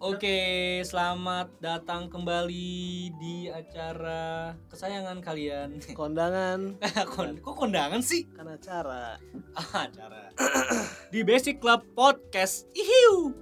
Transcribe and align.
Oke, 0.00 0.40
selamat 0.80 1.60
datang 1.60 2.08
kembali 2.08 2.72
di 3.20 3.52
acara 3.52 4.56
kesayangan 4.72 5.20
kalian. 5.20 5.76
kondangan 5.98 6.80
Kon 7.04 7.36
kok 7.36 7.52
kondangan 7.54 8.00
sih? 8.00 8.24
kan 8.32 8.48
acara 8.48 9.20
Ah, 9.52 9.84
acara. 9.84 10.32
di 11.12 11.20
Basic 11.20 11.60
Club 11.60 11.84
Podcast. 11.92 12.64
Ihiu. 12.72 13.36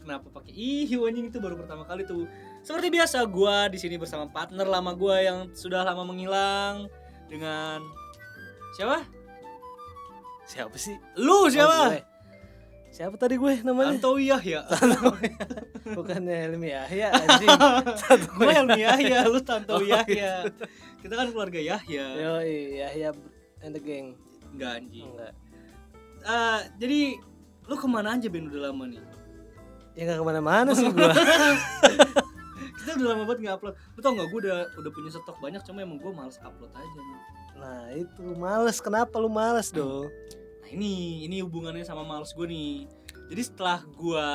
Kenapa 0.00 0.32
pakai 0.32 0.48
ihiu 0.50 1.04
anjing 1.04 1.28
itu 1.28 1.36
baru 1.36 1.54
pertama 1.54 1.84
kali 1.84 2.08
tuh. 2.08 2.24
Seperti 2.64 2.88
biasa 2.88 3.20
gua 3.28 3.68
di 3.68 3.76
sini 3.76 4.00
bersama 4.00 4.24
partner 4.26 4.64
lama 4.64 4.96
gua 4.96 5.20
yang 5.20 5.38
sudah 5.52 5.84
lama 5.84 6.02
menghilang 6.02 6.88
dengan 7.28 7.84
siapa? 8.72 9.04
siapa 10.42 10.74
sih 10.74 10.98
Lu 11.14 11.46
Oh, 11.46 11.46
siapa? 11.46 11.94
gue. 11.94 12.02
Siapa 12.90 13.14
tadi 13.14 13.34
gue 13.34 13.62
namanya 13.62 13.94
Tanto 13.94 14.18
Yahya. 14.18 14.66
bukannya 15.96 16.34
Helmi 16.44 16.68
Yahya 16.68 17.06
anjing 17.12 17.48
Gue 18.36 18.50
Helmi 18.50 18.80
Yahya, 18.80 19.18
lu 19.24 19.40
Tanto 19.40 19.74
Oh, 19.74 19.82
Yahya. 19.82 20.46
Kita 20.98 21.14
kan 21.14 21.26
keluarga 21.28 21.56
Yahya. 21.56 22.04
yo 22.14 22.32
Yahya 22.76 23.10
and 23.60 23.72
the 23.72 23.80
gang 23.80 24.18
Enggak 24.50 24.82
anjing. 24.82 25.06
enggak 25.08 25.32
Eh, 26.20 26.58
jadi 26.76 27.00
lu 27.64 27.74
ke 27.74 27.86
mana 27.86 28.12
aja 28.12 28.26
Ben 28.26 28.44
udah 28.44 28.68
lama 28.68 28.84
nih? 28.84 29.00
ya 29.90 30.06
nggak 30.06 30.18
ke 30.18 30.26
mana-mana 30.26 30.70
sih 30.70 30.86
gua 30.86 31.10
Kita 32.80 32.90
udah 32.94 33.08
lama 33.10 33.24
banget 33.24 33.40
nggak 33.42 33.56
upload. 33.56 33.74
Lu 33.92 34.00
tau 34.00 34.12
nggak 34.12 34.28
gue 34.28 34.40
udah 34.42 34.58
udah 34.74 34.90
punya 34.90 35.08
stok 35.10 35.36
banyak, 35.38 35.60
cuma 35.62 35.80
emang 35.80 35.96
gue 35.96 36.10
males 36.10 36.36
upload 36.40 36.72
aja 36.72 36.98
nih. 36.98 37.18
nah 37.52 37.82
itu 37.92 38.22
males 38.34 38.78
kenapa 38.78 39.16
lu 39.16 39.28
males 39.28 39.68
dong 39.68 40.08
Nah 40.08 40.39
ini 40.70 41.24
ini 41.24 41.42
hubungannya 41.42 41.82
sama 41.82 42.02
males 42.02 42.32
gue 42.32 42.46
nih. 42.46 42.86
Jadi 43.30 43.42
setelah 43.42 43.82
gue 43.86 44.28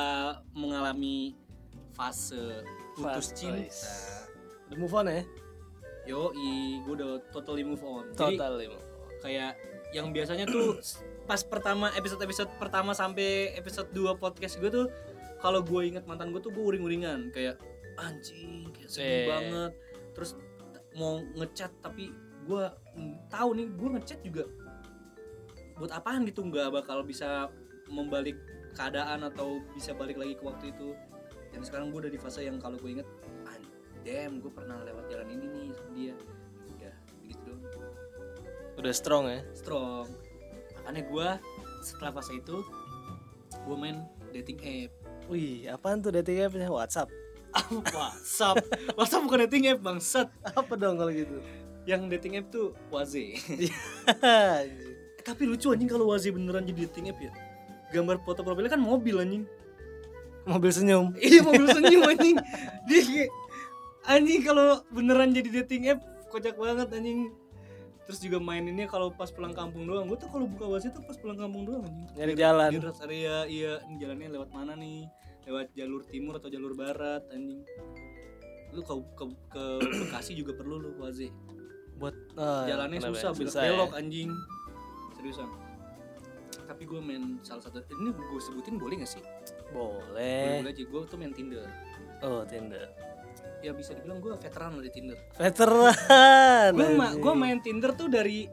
mengalami 0.52 1.36
fase 1.92 2.64
putus 2.92 3.32
cinta, 3.32 3.68
udah 4.68 4.76
move 4.76 4.92
on 4.92 5.08
ya 5.08 5.24
yoi 6.06 6.80
gue 6.86 6.94
udah 6.96 7.18
totally 7.34 7.66
move 7.66 7.82
on. 7.82 8.06
Jadi 8.14 8.38
total 8.38 8.56
lima 8.56 8.78
kayak 9.18 9.58
yang 9.90 10.14
biasanya 10.14 10.46
tuh 10.46 10.78
pas 11.28 11.42
pertama 11.42 11.90
episode 11.92 12.22
episode 12.22 12.50
pertama 12.56 12.94
sampai 12.94 13.50
episode 13.58 13.90
2 13.90 14.14
podcast 14.16 14.60
gue 14.62 14.70
tuh 14.70 14.86
kalau 15.42 15.60
gue 15.60 15.82
inget 15.82 16.06
mantan 16.06 16.30
gue 16.30 16.38
tuh 16.38 16.54
gue 16.54 16.62
uring-uringan 16.62 17.34
kayak 17.34 17.58
anjing 17.98 18.70
kayak 18.70 18.86
sedih 18.86 19.10
Eh. 19.10 19.26
banget 19.26 19.72
terus 20.14 20.30
mau 20.94 21.18
ngechat 21.34 21.74
tapi 21.82 22.14
gue 22.46 22.64
tahu 23.26 23.48
nih 23.58 23.66
gue 23.74 23.88
ngechat 23.98 24.20
juga 24.22 24.44
buat 25.76 25.92
apaan 25.92 26.24
gitu 26.24 26.44
nggak 26.44 26.72
bakal 26.72 27.04
bisa 27.04 27.52
membalik 27.92 28.36
keadaan 28.76 29.24
atau 29.24 29.60
bisa 29.72 29.96
balik 29.96 30.20
lagi 30.20 30.36
ke 30.36 30.44
waktu 30.44 30.72
itu. 30.72 30.92
Dan 31.52 31.64
sekarang 31.64 31.88
gue 31.92 32.08
udah 32.08 32.12
di 32.12 32.20
fase 32.20 32.44
yang 32.44 32.60
kalau 32.60 32.76
gue 32.76 33.00
inget 33.00 33.08
ah, 33.48 33.56
damn 34.04 34.40
gue 34.44 34.52
pernah 34.52 34.80
lewat 34.84 35.08
jalan 35.08 35.28
ini 35.32 35.46
nih 35.48 35.66
sama 35.72 35.90
dia. 35.96 36.14
Udah 36.76 36.94
begitu 37.24 37.50
doang. 37.72 37.96
Udah 38.76 38.92
strong 38.92 39.24
ya? 39.32 39.40
Strong. 39.56 40.06
Makanya 40.76 41.02
gue 41.08 41.28
setelah 41.80 42.12
fase 42.12 42.36
itu 42.36 42.60
gue 43.64 43.76
main 43.76 44.04
dating 44.36 44.60
app. 44.60 44.90
Wih 45.32 45.68
apaan 45.72 46.04
tuh 46.04 46.12
dating 46.12 46.44
appnya? 46.44 46.68
WhatsApp. 46.68 47.08
WhatsApp. 47.96 48.60
WhatsApp 48.92 49.24
bukan 49.24 49.40
dating 49.48 49.72
app 49.72 49.80
bangsat. 49.80 50.28
Apa 50.44 50.76
dong 50.76 51.00
kalau 51.00 51.12
gitu? 51.12 51.40
Yang 51.88 52.18
dating 52.18 52.34
app 52.42 52.46
tuh 52.52 52.76
Waze. 52.92 53.40
Anjing. 54.20 54.95
Tapi 55.26 55.42
lucu 55.42 55.74
anjing 55.74 55.90
kalau 55.90 56.06
Waze 56.14 56.30
beneran 56.30 56.62
jadi 56.62 56.86
dating 56.86 57.10
app 57.10 57.18
ya. 57.18 57.34
Gambar 57.90 58.22
foto 58.22 58.46
profilnya 58.46 58.78
kan 58.78 58.82
mobil 58.82 59.18
anjing. 59.18 59.42
Mobil 60.46 60.70
senyum. 60.70 61.10
Iya 61.18 61.42
mobil 61.42 61.66
senyum 61.66 62.02
anjing. 62.14 62.38
Dia 62.86 63.00
kayak 63.02 63.30
anjing 64.06 64.40
kalau 64.46 64.86
beneran 64.94 65.34
jadi 65.34 65.50
dating 65.62 65.90
app 65.90 66.00
kocak 66.30 66.54
banget 66.54 66.94
anjing. 66.94 67.34
Terus 68.06 68.22
juga 68.22 68.38
maininnya 68.38 68.86
kalau 68.86 69.10
pas 69.10 69.34
pulang 69.34 69.50
kampung 69.50 69.90
doang. 69.90 70.06
Gue 70.06 70.14
tuh 70.14 70.30
kalau 70.30 70.46
buka 70.46 70.70
Waze 70.70 70.94
tuh 70.94 71.02
pas 71.02 71.18
pulang 71.18 71.34
kampung 71.34 71.66
doang 71.66 71.82
anjing. 71.82 72.06
Nyari 72.14 72.32
jalan. 72.38 72.70
di 72.70 72.78
rest 72.78 73.02
area 73.02 73.36
iya 73.50 73.82
ini 73.90 73.98
jalannya 73.98 74.28
lewat 74.38 74.50
mana 74.54 74.78
nih? 74.78 75.10
Lewat 75.50 75.74
jalur 75.74 76.06
timur 76.06 76.38
atau 76.38 76.46
jalur 76.46 76.78
barat 76.78 77.26
anjing. 77.34 77.66
Lu 78.70 78.86
ke 78.86 78.94
ke, 79.18 79.24
ke 79.50 79.64
Bekasi 80.06 80.38
juga 80.38 80.54
perlu 80.54 80.78
lu 80.78 80.94
Waze. 81.02 81.34
Buat 81.98 82.14
oh, 82.38 82.62
jalannya 82.70 83.02
susah 83.02 83.34
ya? 83.34 83.34
belok 83.34 83.56
ya? 83.58 83.70
belok 83.74 83.94
anjing 83.98 84.30
seriusan. 85.26 85.50
Tapi 86.66 86.82
gue 86.86 87.00
main 87.02 87.42
salah 87.42 87.62
satu 87.66 87.82
ini 87.82 88.14
gue 88.14 88.40
sebutin 88.42 88.78
boleh 88.78 89.02
gak 89.02 89.10
sih? 89.10 89.22
Boleh. 89.74 90.62
Boleh 90.62 90.62
boleh 90.62 90.70
aja. 90.70 90.82
Gue 90.86 91.00
tuh 91.10 91.18
main 91.18 91.34
Tinder. 91.34 91.66
Oh 92.22 92.46
Tinder. 92.46 92.86
Ya 93.58 93.74
bisa 93.74 93.98
dibilang 93.98 94.22
gue 94.22 94.30
veteran 94.38 94.78
di 94.78 94.90
Tinder. 94.94 95.18
Veteran. 95.34 96.70
Gue 96.74 96.90
ma 96.94 97.10
gue 97.18 97.34
main 97.34 97.58
Tinder 97.58 97.90
tuh 97.98 98.06
dari 98.06 98.46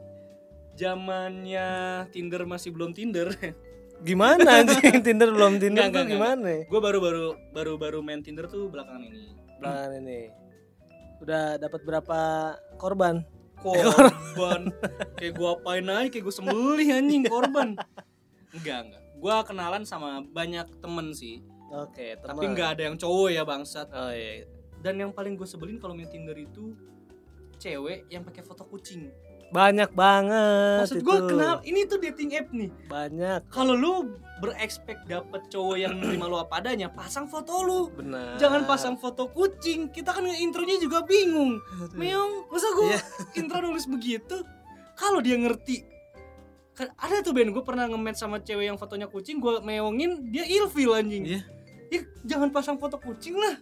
zamannya 0.74 1.68
Tinder 2.10 2.42
masih 2.42 2.74
belum 2.74 2.90
Tinder. 2.90 3.30
Gimana 4.08 4.66
anjing? 4.66 4.98
Tinder 5.06 5.30
belum 5.30 5.62
Tinder 5.62 5.86
Enggak, 5.86 5.94
tuh 5.94 6.02
enggak, 6.02 6.18
gimana? 6.18 6.52
Gue 6.66 6.80
baru 6.82 6.98
baru 6.98 7.26
baru 7.54 7.72
baru 7.78 7.98
main 8.02 8.18
Tinder 8.18 8.50
tuh 8.50 8.66
belakangan 8.66 9.06
ini. 9.06 9.30
Belakangan 9.62 9.92
ini. 10.02 10.20
Udah 11.22 11.56
dapat 11.56 11.80
berapa 11.86 12.20
korban 12.76 13.22
korban. 13.64 14.62
Kayak 15.16 15.32
gue 15.40 15.48
apain 15.48 15.86
aja 15.88 16.08
kayak 16.12 16.24
gue 16.28 16.34
sembelih 16.34 16.88
anjing 16.92 17.24
korban. 17.24 17.68
Enggak 18.52 18.78
enggak. 18.84 19.02
Gue 19.16 19.34
kenalan 19.48 19.82
sama 19.88 20.20
banyak 20.20 20.68
temen 20.84 21.16
sih. 21.16 21.40
Oke 21.72 22.20
teman 22.20 22.36
tapi 22.36 22.44
nggak 22.52 22.68
ada 22.76 22.82
yang 22.92 22.96
cowok 23.00 23.28
ya 23.32 23.42
bangsat. 23.42 23.88
Oh 23.90 24.12
iya 24.12 24.44
dan 24.84 25.00
yang 25.00 25.16
paling 25.16 25.40
gue 25.40 25.48
sebelin 25.48 25.80
kalau 25.80 25.96
main 25.96 26.12
Tinder 26.12 26.36
itu 26.36 26.76
cewek 27.56 28.04
yang 28.12 28.20
pakai 28.20 28.44
foto 28.44 28.68
kucing 28.68 29.08
banyak 29.54 29.90
banget 29.94 30.82
maksud 30.82 31.06
gue 31.06 31.18
kenal 31.30 31.62
ini 31.62 31.86
tuh 31.86 32.02
dating 32.02 32.34
app 32.34 32.50
nih. 32.50 32.74
Banyak. 32.90 33.46
Kalau 33.54 33.78
lu 33.78 34.18
berekspek 34.42 35.06
dapet 35.06 35.46
cowok 35.46 35.76
yang 35.78 35.94
nerima 35.94 36.26
lu 36.26 36.34
apa 36.42 36.58
adanya 36.58 36.90
pasang 36.90 37.30
foto 37.30 37.62
lu. 37.62 37.80
Benar. 37.94 38.34
Jangan 38.42 38.66
pasang 38.66 38.98
foto 38.98 39.30
kucing 39.30 39.94
kita 39.94 40.10
kan 40.10 40.26
intronya 40.26 40.82
juga 40.82 41.06
bingung. 41.06 41.62
Meong 41.94 42.50
masa 42.50 42.66
gue 42.74 42.98
Iya. 42.98 43.00
intro 43.38 43.62
nulis 43.62 43.86
begitu? 43.86 44.42
Kalau 44.98 45.22
dia 45.22 45.38
ngerti 45.38 45.86
kan 46.74 46.90
ada 46.98 47.22
tuh 47.22 47.30
Ben 47.30 47.54
gue 47.54 47.62
pernah 47.62 47.86
nge-match 47.86 48.18
sama 48.18 48.42
cewek 48.42 48.66
yang 48.66 48.74
fotonya 48.74 49.06
kucing 49.06 49.38
gue 49.38 49.62
meongin 49.62 50.34
dia 50.34 50.42
ilfil 50.42 50.98
anjing. 50.98 51.22
Iya. 51.22 51.40
ya 51.94 52.00
jangan 52.26 52.50
pasang 52.50 52.74
foto 52.74 52.98
kucing 52.98 53.38
lah 53.38 53.54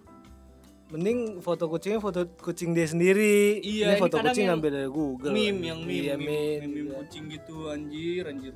mending 0.93 1.41
foto 1.41 1.65
kucingnya 1.73 2.01
foto 2.05 2.29
kucing 2.37 2.77
dia 2.77 2.85
sendiri. 2.85 3.59
Iya, 3.65 3.97
ini 3.97 4.01
foto 4.01 4.21
kucing 4.21 4.47
ngambil 4.53 4.71
dari 4.71 4.91
Google. 4.93 5.33
meme 5.33 5.61
yang 5.65 5.81
meme 5.83 6.05
iya, 6.05 6.15
meme, 6.15 6.29
meme, 6.29 6.53
meme, 6.61 6.67
meme 6.69 6.91
iya. 6.93 6.95
kucing 7.01 7.25
gitu 7.33 7.57
anjir 7.73 8.25
anjir. 8.29 8.55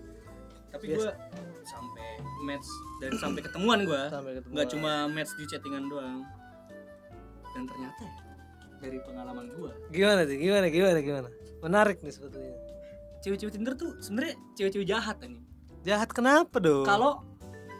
Tapi 0.68 0.84
Biasa. 0.92 1.00
gue 1.00 1.10
sampai 1.64 2.08
match 2.44 2.68
dan 3.00 3.10
sampai 3.16 3.40
ketemuan 3.40 3.78
gue 3.88 4.02
nggak 4.52 4.68
cuma 4.76 5.08
match 5.08 5.32
di 5.40 5.44
chattingan 5.48 5.88
doang. 5.88 6.20
Dan 7.56 7.64
ternyata 7.64 8.04
ya, 8.04 8.12
dari 8.84 8.98
pengalaman 9.00 9.48
gue 9.48 9.72
gimana 9.88 10.22
sih? 10.28 10.36
Gimana 10.36 10.66
gimana 10.68 10.98
gimana? 11.00 11.28
Menarik 11.64 12.04
nih 12.04 12.12
sebetulnya. 12.12 12.52
Cewek-cewek 13.24 13.52
Tinder 13.56 13.74
tuh 13.74 13.96
sebenarnya 14.04 14.36
cewek-cewek 14.54 14.86
jahat 14.86 15.16
ini 15.24 15.40
jahat 15.86 16.10
kenapa 16.10 16.58
dong? 16.58 16.82
Kalau 16.82 17.22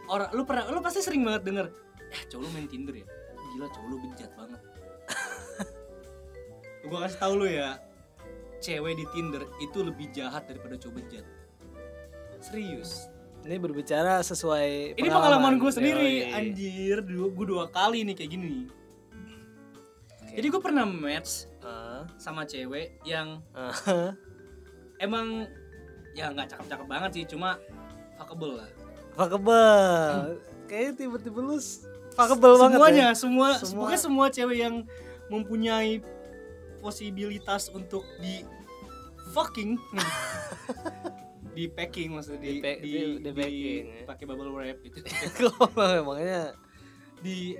orang 0.07 0.31
lu 0.31 0.47
pernah 0.47 0.71
lu 0.71 0.79
pasti 0.79 1.03
sering 1.03 1.27
banget 1.27 1.43
denger 1.51 1.65
eh 2.07 2.21
cowok 2.31 2.41
lu 2.47 2.49
main 2.55 2.67
Tinder 2.71 2.95
ya 2.95 3.07
gila 3.53 3.67
cowok 3.71 3.87
lu 3.87 3.97
bejat 4.03 4.31
banget 4.35 4.61
gue 6.87 6.97
kasih 7.03 7.19
tau 7.19 7.33
lu 7.35 7.47
ya 7.47 7.79
cewek 8.57 8.93
di 8.97 9.05
Tinder 9.13 9.43
itu 9.61 9.77
lebih 9.83 10.07
jahat 10.11 10.47
daripada 10.49 10.75
cowok 10.79 10.95
bejat 11.03 11.25
serius 12.41 13.11
ini 13.47 13.55
berbicara 13.59 14.19
sesuai 14.23 14.99
ini 14.99 15.07
pengalaman 15.07 15.55
gue 15.59 15.71
Yoi. 15.71 15.77
sendiri 15.77 16.11
anjir 16.35 16.97
dua 17.03 17.27
gue 17.31 17.45
dua 17.47 17.65
kali 17.71 18.03
nih 18.03 18.15
kayak 18.15 18.31
gini 18.33 18.45
nih 18.47 18.67
Oke. 20.23 20.33
jadi 20.39 20.47
gue 20.51 20.61
pernah 20.61 20.85
match 20.87 21.47
Ah, 21.67 22.07
sama 22.15 22.47
cewek 22.47 22.95
yang 23.03 23.43
ah. 23.51 23.75
emang 25.03 25.43
ya 26.15 26.31
nggak 26.31 26.47
cakep-cakep 26.55 26.87
banget 26.87 27.11
sih 27.11 27.23
cuma 27.27 27.59
fuckable 28.15 28.63
lah 28.63 28.71
Fuckable. 29.17 30.37
Kayaknya 30.69 30.93
tiba-tiba 30.93 31.39
lu 31.41 31.57
fuckable 32.17 32.55
banget 32.57 32.75
semuanya 32.75 33.05
ya. 33.05 33.13
semua, 33.13 33.47
Semua. 33.55 33.77
pokoknya 33.85 33.99
semua 34.01 34.25
cewek 34.27 34.57
yang 34.57 34.75
mempunyai 35.29 36.01
posibilitas 36.79 37.69
untuk 37.69 38.01
di 38.17 38.41
fucking 39.31 39.77
di 41.57 41.65
packing 41.67 42.13
maksudnya 42.13 42.41
di 42.41 42.49
Di 42.49 42.61
pa- 42.61 42.79
di- 42.79 43.17
di 43.17 43.31
packing, 43.33 43.85
ya. 43.85 44.03
pakai 44.05 44.25
bubble 44.25 44.53
wrap 44.53 44.77
gitu 44.81 44.97
Kok 45.41 45.73
emangnya 45.73 46.53
di 47.17 47.57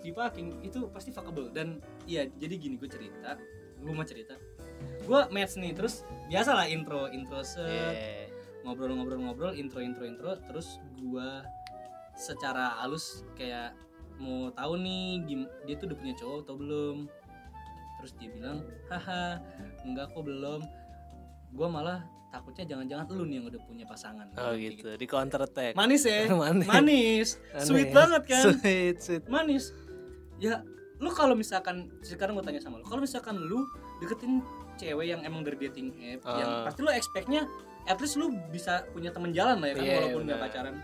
di 0.00 0.10
packing 0.12 0.60
itu 0.60 0.88
pasti 0.92 1.08
fuckable 1.08 1.48
dan 1.52 1.80
iya 2.04 2.24
jadi 2.28 2.56
gini 2.56 2.76
gue 2.76 2.88
cerita 2.88 3.36
gue 3.80 3.92
mau 3.92 4.04
cerita 4.04 4.36
gue 5.04 5.20
match 5.32 5.56
nih 5.56 5.72
terus 5.72 6.04
biasalah 6.28 6.68
intro 6.68 7.08
intro 7.08 7.40
set 7.40 7.64
yeah. 7.64 8.28
ngobrol-ngobrol-ngobrol 8.64 9.56
intro 9.56 9.80
intro 9.80 10.04
intro 10.04 10.36
terus 10.44 10.76
gua 11.00 11.44
secara 12.12 12.76
halus 12.80 13.24
kayak 13.32 13.72
mau 14.20 14.52
tahu 14.52 14.72
nih 14.78 15.24
dia 15.64 15.74
tuh 15.74 15.88
udah 15.88 15.98
punya 15.98 16.14
cowok 16.14 16.38
atau 16.44 16.54
belum? 16.54 16.96
Terus 17.98 18.12
dia 18.16 18.28
bilang 18.28 18.58
haha 18.86 19.40
enggak 19.82 20.12
kok 20.12 20.22
belum. 20.22 20.60
Gua 21.50 21.66
malah 21.66 21.98
takutnya 22.30 22.62
jangan-jangan 22.64 23.10
lu 23.10 23.26
nih 23.26 23.36
yang 23.42 23.46
udah 23.48 23.60
punya 23.64 23.84
pasangan. 23.84 24.30
Oh 24.38 24.54
Kayak 24.54 24.78
gitu, 24.78 24.88
di 24.94 25.06
counter 25.06 25.40
attack. 25.42 25.72
manis 25.74 26.06
ya? 26.06 26.30
Manis. 26.30 26.66
manis. 26.68 27.28
Sweet 27.58 27.90
banget 27.90 28.22
kan? 28.24 28.44
Sweet, 28.54 28.96
sweet. 29.00 29.24
manis. 29.26 29.74
Ya 30.38 30.62
lu 31.00 31.08
kalau 31.10 31.32
misalkan 31.32 31.88
sekarang 32.00 32.36
gue 32.36 32.44
tanya 32.44 32.60
sama 32.60 32.76
lu 32.76 32.84
kalau 32.84 33.00
misalkan 33.00 33.32
lu 33.34 33.64
deketin 33.98 34.44
cewek 34.76 35.08
yang 35.08 35.24
emang 35.24 35.40
dari 35.40 35.56
dating 35.58 35.96
app 35.96 36.20
yang 36.30 36.48
Ah. 36.60 36.64
pasti 36.68 36.80
lu 36.80 36.92
expectnya 36.92 37.48
at 37.84 37.96
least 37.96 38.20
lu 38.20 38.28
bisa 38.52 38.84
punya 38.92 39.08
teman 39.08 39.32
jalan 39.32 39.58
lah 39.58 39.72
ya 39.72 39.74
kan 39.74 39.84
Iya, 39.84 39.96
walaupun 39.96 40.22
nggak 40.28 40.40
pacaran 40.40 40.74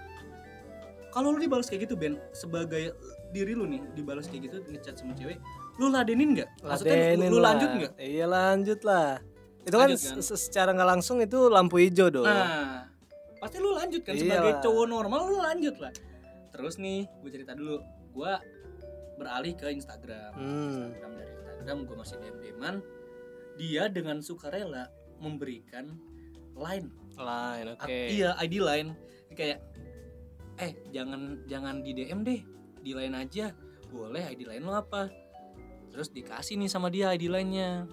kalau 1.17 1.33
lu 1.33 1.41
dibalas 1.41 1.65
kayak 1.65 1.83
gitu 1.83 1.97
Ben 1.97 2.21
sebagai 2.31 2.93
diri 3.31 3.53
lu 3.53 3.65
nih 3.65 3.81
dibalas 3.93 4.29
kayak 4.29 4.43
gitu 4.47 4.57
ngechat 4.67 4.95
sama 4.95 5.17
cewek 5.17 5.41
lu 5.77 5.89
ladenin 5.89 6.37
nggak 6.37 6.49
maksudnya 6.61 7.17
lu, 7.17 7.25
lu 7.27 7.39
lanjut 7.39 7.71
nggak 7.75 7.93
Iya 7.97 8.27
lanjut 8.27 8.81
lah. 8.83 9.17
Itu 9.63 9.75
kan, 9.75 9.89
Lanjut 9.89 9.99
kan? 9.99 10.23
se- 10.23 10.39
secara 10.39 10.71
nggak 10.71 10.89
langsung 10.89 11.19
itu 11.19 11.49
lampu 11.49 11.81
hijau 11.81 12.07
dong. 12.07 12.23
nah 12.23 12.85
pasti 13.37 13.57
lu 13.57 13.73
lanjut 13.73 14.01
kan 14.01 14.13
sebagai 14.13 14.53
Iyalah. 14.53 14.63
cowok 14.63 14.87
normal 14.87 15.21
lu 15.25 15.37
lanjut 15.39 15.77
lah 15.77 15.93
terus 16.49 16.77
nih 16.77 17.05
gue 17.21 17.31
cerita 17.31 17.53
dulu 17.53 17.81
gue 18.13 18.33
beralih 19.17 19.53
ke 19.53 19.69
Instagram 19.71 20.33
Hmm. 20.33 20.69
Instagram 20.71 21.11
dari 21.15 21.33
Instagram 21.35 21.77
gue 21.83 21.97
masih 21.97 22.17
DM 22.19 22.37
DMan 22.39 22.75
dia 23.57 23.85
dengan 23.89 24.21
sukarela 24.21 24.89
memberikan 25.19 25.97
line 26.55 26.89
Lain, 27.17 27.73
oke. 27.73 27.89
Iya 27.89 28.37
ID 28.39 28.61
line 28.61 28.93
kayak 29.31 29.61
eh 30.57 30.73
jangan 30.91 31.45
jangan 31.45 31.81
di 31.85 31.93
DM 31.93 32.21
deh. 32.23 32.41
Di 32.81 32.93
line 32.95 33.17
aja. 33.17 33.53
Boleh 33.89 34.35
ID 34.35 34.47
line 34.49 34.65
lo 34.65 34.75
apa? 34.77 35.09
Terus 35.93 36.13
dikasih 36.13 36.61
nih 36.61 36.69
sama 36.69 36.93
dia 36.93 37.15
ID 37.15 37.31
line-nya 37.31 37.87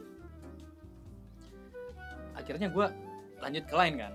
akhirnya 2.34 2.68
gue 2.70 2.86
lanjut 3.40 3.64
ke 3.70 3.76
line 3.78 3.96
kan? 3.96 4.14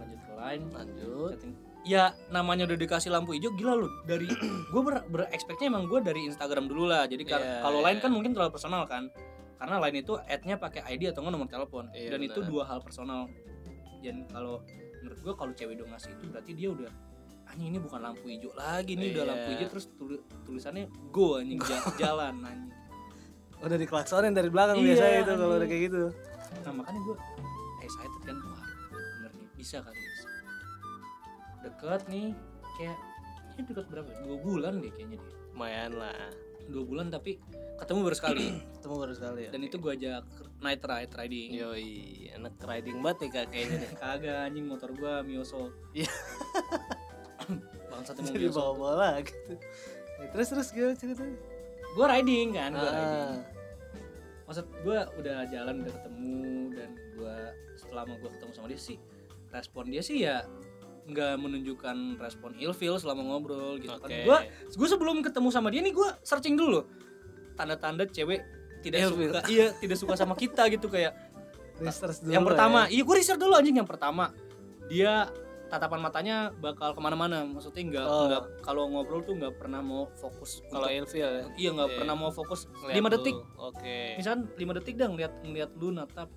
Lanjut 0.00 0.20
ke 0.24 0.32
line 0.34 0.64
Lanjut. 0.72 1.34
chatting. 1.38 1.54
ya 1.80 2.12
namanya 2.28 2.68
udah 2.68 2.76
dikasih 2.76 3.08
lampu 3.08 3.32
hijau 3.32 3.52
gila 3.56 3.72
lu. 3.76 3.88
Dari 4.04 4.26
gue 4.72 4.82
ber, 4.82 5.04
berekspeknya 5.08 5.72
emang 5.72 5.88
gue 5.88 6.00
dari 6.04 6.26
Instagram 6.28 6.68
dulu 6.68 6.88
lah. 6.88 7.08
Jadi 7.08 7.24
Iya, 7.24 7.64
kalau 7.64 7.80
lain 7.80 7.96
iya. 8.00 8.04
kan 8.04 8.10
mungkin 8.12 8.32
terlalu 8.36 8.52
personal 8.52 8.84
kan. 8.84 9.08
Karena 9.60 9.76
lain 9.76 9.96
itu 10.00 10.16
add-nya 10.16 10.56
pakai 10.56 10.80
ID 10.96 11.12
atau 11.12 11.20
nomor 11.24 11.44
telepon. 11.48 11.92
Iya, 11.92 12.16
dan 12.16 12.20
itu 12.24 12.40
benar. 12.40 12.48
dua 12.52 12.62
hal 12.68 12.78
personal. 12.80 13.28
Dan 14.00 14.24
kalau 14.32 14.64
menurut 15.00 15.20
gue 15.20 15.34
kalau 15.36 15.52
cewek 15.56 15.76
udah 15.80 15.86
ngasih 15.96 16.10
itu 16.16 16.24
berarti 16.32 16.52
dia 16.56 16.68
udah 16.72 16.90
anjing 17.50 17.68
ini 17.68 17.78
bukan 17.78 18.00
lampu 18.00 18.24
hijau 18.26 18.50
lagi 18.52 18.94
nih 18.94 19.10
udah 19.10 19.18
Iya. 19.18 19.28
lampu 19.28 19.48
hijau 19.50 19.68
terus 19.68 19.86
tuli- 19.92 20.22
tulisannya 20.40 20.84
go 21.10 21.36
anjing 21.36 21.58
ja- 21.60 21.84
jalan 21.98 22.34
anjing 22.40 22.72
Udah 23.60 23.76
diklaksonin 23.76 24.32
dari 24.32 24.48
belakang 24.48 24.76
Iya, 24.76 24.86
biasanya 24.88 25.18
itu 25.20 25.32
kalau 25.34 25.54
udah 25.54 25.68
kayak 25.68 25.82
gitu. 25.84 26.02
nah 26.60 26.72
makanya 26.72 27.00
gue 27.02 27.16
excited 27.80 28.22
kan 28.22 28.36
wah 28.40 28.64
bener 28.90 29.30
nih 29.32 29.48
bisa 29.54 29.76
kali 29.78 29.98
bisa 29.98 30.28
deket 31.60 32.02
nih 32.06 32.28
kayak 32.74 32.98
ini 33.52 33.62
deket 33.64 33.86
berapa 33.86 34.08
ya? 34.08 34.18
dua 34.22 34.36
bulan 34.38 34.72
deh 34.76 34.90
kayaknya 34.90 35.18
dia 35.18 35.32
Lumayan 35.50 35.92
lah. 35.94 36.16
dua 36.66 36.84
bulan 36.84 37.06
tapi 37.08 37.36
ketemu 37.76 38.00
baru 38.02 38.16
sekali 38.16 38.46
Ketemu 38.74 38.94
baru 38.96 39.12
sekali 39.12 39.40
ya. 39.42 39.50
dan 39.50 39.60
itu 39.60 39.76
gue 39.76 39.92
ajak 39.92 40.24
night 40.58 40.82
ride 40.82 41.12
riding 41.14 41.48
Yoi, 41.52 41.88
anak 42.32 42.54
riding 42.60 42.96
banget 42.98 43.18
nih 43.18 43.30
kak 43.30 43.46
kayaknya 43.50 43.76
nih. 43.78 43.90
kagak 44.00 44.36
anjing 44.42 44.66
motor 44.66 44.90
gue 44.90 45.14
Mioso 45.22 45.68
Iya. 45.92 46.08
bangsat 47.88 48.14
emang 48.18 48.34
Jadi 48.34 48.46
bawa 48.50 48.72
bola 48.74 49.10
gitu. 49.24 49.52
Ya, 50.20 50.26
terus 50.30 50.46
terus 50.52 50.68
gimana 50.70 50.94
ceritanya? 50.94 51.36
gue 51.90 52.06
riding 52.06 52.48
kan 52.54 52.70
gue 52.70 52.86
riding 52.86 53.10
Ah, 53.10 53.34
maksud 54.46 54.66
gue 54.82 54.98
udah 55.18 55.36
jalan 55.46 55.74
udah 55.82 55.92
ketemu 55.94 56.38
dan 56.74 56.90
gue 57.18 57.36
selama 57.74 58.12
gue 58.18 58.30
ketemu 58.38 58.50
sama 58.54 58.66
dia 58.70 58.80
sih 58.80 58.96
respon 59.50 59.84
dia 59.90 60.02
sih 60.02 60.22
ya 60.22 60.46
nggak 61.10 61.34
menunjukkan 61.42 61.96
respon 62.22 62.54
ilfil 62.54 62.94
selama 63.02 63.26
ngobrol 63.26 63.74
gitu 63.82 63.94
kan 63.98 64.06
Oke. 64.06 64.22
gue 64.22 64.38
gue 64.70 64.88
sebelum 64.90 65.26
ketemu 65.26 65.48
sama 65.50 65.68
dia 65.74 65.82
nih 65.82 65.90
gue 65.90 66.08
searching 66.22 66.54
dulu 66.54 66.86
tanda-tanda 67.58 68.06
cewek 68.06 68.46
tidak 68.80 69.10
Ilfil. 69.10 69.34
suka 69.34 69.40
iya 69.50 69.66
tidak 69.76 69.96
suka 69.98 70.14
sama 70.14 70.34
kita 70.38 70.62
gitu 70.70 70.86
kayak 70.86 71.12
research 71.82 72.22
dulu 72.22 72.32
yang 72.32 72.44
pertama 72.46 72.86
ya. 72.86 72.94
iya 72.94 73.02
gue 73.02 73.14
riset 73.18 73.38
dulu 73.40 73.52
anjing 73.58 73.76
yang 73.76 73.88
pertama 73.88 74.30
dia 74.86 75.26
tatapan 75.70 76.00
matanya 76.00 76.36
bakal 76.52 76.90
ke 76.90 76.98
mana-mana 76.98 77.42
maksudnya 77.42 77.82
nggak 77.86 78.04
Oh. 78.04 78.26
nggak 78.26 78.42
kalau 78.60 78.82
ngobrol 78.86 79.22
tuh 79.22 79.32
nggak 79.32 79.54
pernah 79.54 79.78
mau 79.80 80.10
fokus 80.12 80.60
Kalau 80.66 80.84
ilfil 80.84 81.22
ya. 81.22 81.46
iya 81.54 81.70
nggak 81.70 81.88
Iya. 81.88 81.96
pernah 81.96 82.14
mau 82.14 82.30
fokus 82.30 82.66
Ngeliat 82.66 82.90
5 82.92 83.00
dulu. 83.00 83.10
detik 83.14 83.36
Oke. 83.56 83.98
misalkan 84.14 84.40
5 84.52 84.72
detik 84.74 84.94
dah 84.94 85.08
ngeliat 85.08 85.32
ngeliat 85.40 85.70
lu 85.74 85.88
natap 85.90 86.28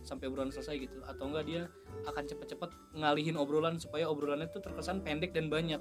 sampai 0.00 0.26
obrolan 0.26 0.48
selesai 0.48 0.76
gitu 0.80 0.98
atau 1.02 1.24
enggak 1.24 1.44
dia 1.44 1.62
akan 2.02 2.24
cepet-cepet 2.24 2.70
ngalihin 2.94 3.36
obrolan 3.36 3.76
supaya 3.76 4.04
obrolannya 4.04 4.48
tuh 4.48 4.58
terkesan 4.58 5.00
pendek 5.00 5.30
dan 5.30 5.46
banyak 5.46 5.78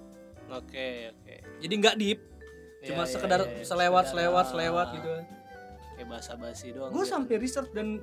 Oke, 0.50 1.10
oke. 1.12 1.36
jadi 1.60 1.74
nggak 1.76 1.96
deep 1.96 2.20
cuma 2.82 3.04
Iya, 3.04 3.06
iya, 3.06 3.12
sekedar 3.12 3.42
iya, 3.42 3.64
selewat 3.64 4.04
sekedar, 4.06 4.14
selewat 4.30 4.40
ah, 4.40 4.50
selewat 4.50 4.88
gitu 4.94 5.12
Kayak 5.94 6.08
basa-basi 6.10 6.68
doang. 6.72 6.90
gue 6.90 7.00
gitu. 7.00 7.12
sampai 7.12 7.36
research 7.36 7.72
dan 7.72 8.00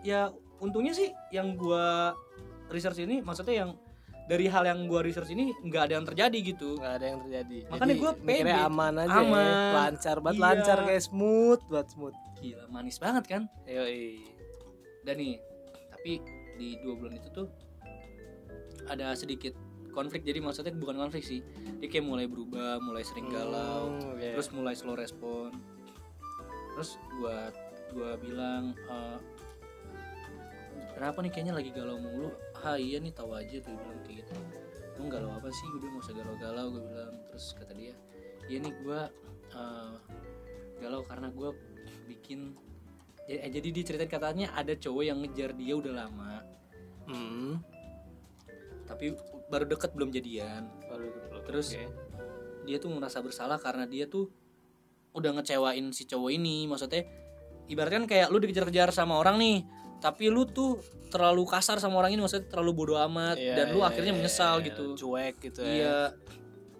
ya 0.00 0.28
untungnya 0.58 0.92
sih 0.92 1.08
yang 1.28 1.54
gua 1.54 2.12
research 2.68 2.98
ini 2.98 3.20
maksudnya 3.20 3.54
yang 3.58 3.70
dari 4.24 4.44
hal 4.44 4.60
yang 4.62 4.84
gua 4.84 5.00
research 5.00 5.30
ini 5.30 5.56
nggak 5.58 5.82
ada 5.88 5.94
yang 5.94 6.04
terjadi 6.04 6.38
gitu 6.44 6.76
nggak 6.76 6.94
ada 6.94 7.06
yang 7.06 7.18
terjadi. 7.22 7.58
Makanya 7.66 7.94
mikirnya 8.18 8.44
pede. 8.44 8.68
aman 8.68 8.94
aja, 8.98 9.18
Aman. 9.18 9.40
ya. 9.40 9.56
lancar 9.74 10.16
banget, 10.20 10.36
Iya. 10.36 10.44
lancar 10.44 10.78
kayak 10.84 11.02
smooth, 11.02 11.60
banget 11.66 11.88
smooth. 11.90 12.16
gila 12.38 12.64
manis 12.68 12.96
banget 12.96 13.24
kan 13.26 13.42
Yoi. 13.64 14.22
dan 15.02 15.16
nih 15.16 15.40
tapi 15.90 16.22
di 16.54 16.78
dua 16.78 16.94
bulan 16.94 17.16
itu 17.16 17.28
tuh 17.28 17.48
ada 18.86 19.10
sedikit 19.12 19.58
konflik 19.90 20.22
jadi 20.22 20.38
maksudnya 20.38 20.70
bukan 20.72 20.94
konflik 20.96 21.20
sih 21.20 21.42
dia 21.76 21.88
kayak 21.88 22.04
mulai 22.04 22.24
berubah 22.24 22.78
mulai 22.78 23.02
sering 23.02 23.26
galau 23.26 23.90
Hmm, 23.90 24.14
iya. 24.16 24.36
terus 24.36 24.48
mulai 24.50 24.72
slow 24.72 24.94
respon 24.94 25.50
terus 26.70 26.94
gua 27.12 27.50
gua 27.90 28.14
bilang 28.16 28.76
"Eh, 28.78 29.18
kenapa 30.92 31.18
nih 31.18 31.32
kayaknya 31.32 31.54
lagi 31.54 31.70
galau 31.72 31.98
mulu 31.98 32.30
ah 32.64 32.76
iya 32.78 32.98
nih 32.98 33.14
tahu 33.14 33.34
aja 33.34 33.56
dia 33.58 33.62
bilang 33.62 34.00
kayak 34.02 34.26
gitu 34.26 34.32
emang 34.98 35.08
galau 35.14 35.30
apa 35.30 35.48
sih 35.54 35.66
gue 35.70 35.78
bilang, 35.78 35.94
nggak 35.94 36.06
usah 36.10 36.14
galau-galau 36.18 36.66
gue 36.74 36.82
bilang 36.90 37.14
terus 37.30 37.46
kata 37.54 37.72
dia 37.74 37.94
iya 38.48 38.58
nih 38.58 38.72
gua 38.82 39.00
eh, 39.54 39.94
galau 40.82 41.02
karena 41.06 41.28
gua 41.30 41.54
bikin 42.08 42.56
ya, 43.28 43.46
eh, 43.46 43.50
jadi 43.52 43.68
diceritain 43.70 44.10
katanya 44.10 44.50
ada 44.56 44.72
cowok 44.74 45.02
yang 45.04 45.18
ngejar 45.22 45.52
dia 45.54 45.74
udah 45.76 45.94
lama 45.94 46.42
Hmm. 47.08 47.56
tapi 48.84 49.16
baru 49.48 49.64
deket 49.64 49.96
belum 49.96 50.12
jadian 50.12 50.68
Baru 50.92 51.08
dulu. 51.08 51.40
Terus? 51.48 51.72
Oke. 51.72 51.88
dia 52.68 52.76
tuh 52.76 52.92
merasa 52.92 53.24
bersalah 53.24 53.56
karena 53.56 53.88
dia 53.88 54.04
tuh 54.04 54.28
udah 55.16 55.40
ngecewain 55.40 55.88
si 55.96 56.04
cowok 56.04 56.36
ini 56.36 56.68
maksudnya 56.68 57.08
ibaratkan 57.64 58.04
kayak 58.04 58.28
lu 58.28 58.36
dikejar-kejar 58.44 58.92
sama 58.92 59.16
orang 59.16 59.40
nih 59.40 59.56
tapi 59.98 60.30
lu 60.30 60.46
tuh 60.46 60.78
terlalu 61.08 61.42
kasar 61.48 61.82
sama 61.82 61.98
orang 61.98 62.14
ini 62.14 62.20
maksudnya 62.22 62.46
terlalu 62.46 62.72
bodoh 62.76 62.98
amat 63.10 63.34
Iya, 63.40 63.54
dan 63.56 63.66
lu 63.74 63.80
iya, 63.82 63.86
akhirnya 63.90 64.12
iya, 64.14 64.18
menyesal 64.22 64.54
iya. 64.60 64.66
gitu 64.70 64.84
Cuek 64.94 65.34
gitu 65.42 65.60
ya. 65.64 65.72
iya 65.74 65.98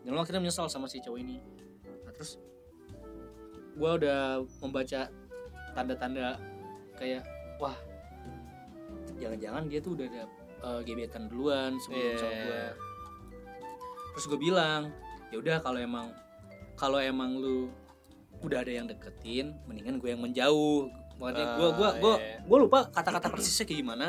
dan 0.06 0.10
lu 0.14 0.20
akhirnya 0.22 0.42
menyesal 0.44 0.70
sama 0.70 0.86
si 0.86 1.02
cowok 1.02 1.18
ini 1.18 1.36
nah, 2.04 2.12
terus 2.14 2.38
gua 3.74 3.98
udah 3.98 4.20
membaca 4.62 5.10
tanda-tanda 5.74 6.38
kayak 6.94 7.22
wah 7.58 7.74
jangan-jangan 9.18 9.66
dia 9.66 9.80
tuh 9.82 9.92
udah 9.98 10.06
ada 10.06 10.24
eh, 10.62 10.80
gebetan 10.86 11.26
duluan 11.26 11.74
sebelum 11.82 12.02
Iya. 12.02 12.18
sama 12.18 12.34
gua 12.46 12.62
terus 14.14 14.24
gue 14.26 14.40
bilang 14.40 14.82
ya 15.30 15.38
udah 15.38 15.62
kalau 15.62 15.78
emang 15.78 16.06
kalau 16.74 16.98
emang 16.98 17.38
lu 17.38 17.70
udah 18.42 18.62
ada 18.66 18.70
yang 18.70 18.86
deketin 18.90 19.54
mendingan 19.66 19.98
gue 20.02 20.10
yang 20.10 20.22
menjauh 20.22 20.90
makanya 21.18 21.44
gue 21.58 21.68
gue 21.74 21.88
Ah, 21.88 21.94
gue 21.98 22.14
iya. 22.56 22.62
lupa 22.62 22.78
kata-kata 22.88 23.26
persisnya 23.30 23.66
kayak 23.66 23.80
gimana. 23.82 24.06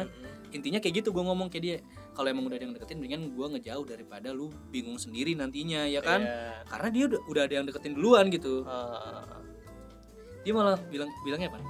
Intinya 0.49 0.81
kayak 0.81 1.01
gitu 1.05 1.09
gue 1.13 1.23
ngomong 1.25 1.49
kayak 1.49 1.63
dia. 1.65 1.77
Kalau 2.13 2.27
emang 2.29 2.45
udah 2.49 2.57
ada 2.57 2.65
yang 2.65 2.73
deketin 2.73 2.97
mendingan 2.97 3.21
gue 3.33 3.45
ngejauh 3.57 3.85
daripada 3.85 4.29
lu 4.33 4.49
bingung 4.73 4.97
sendiri 4.97 5.33
nantinya 5.37 5.85
ya 5.85 6.01
kan? 6.01 6.21
Iya. 6.25 6.65
karena 6.69 6.87
dia 6.89 7.03
udah, 7.09 7.19
udah 7.29 7.41
ada 7.45 7.53
yang 7.61 7.65
deketin 7.69 7.93
duluan 7.97 8.25
gitu. 8.33 8.65
Ah, 8.65 9.41
dia 10.41 10.53
malah 10.53 10.77
bilang 10.89 11.09
bilangnya 11.21 11.49
apa? 11.53 11.61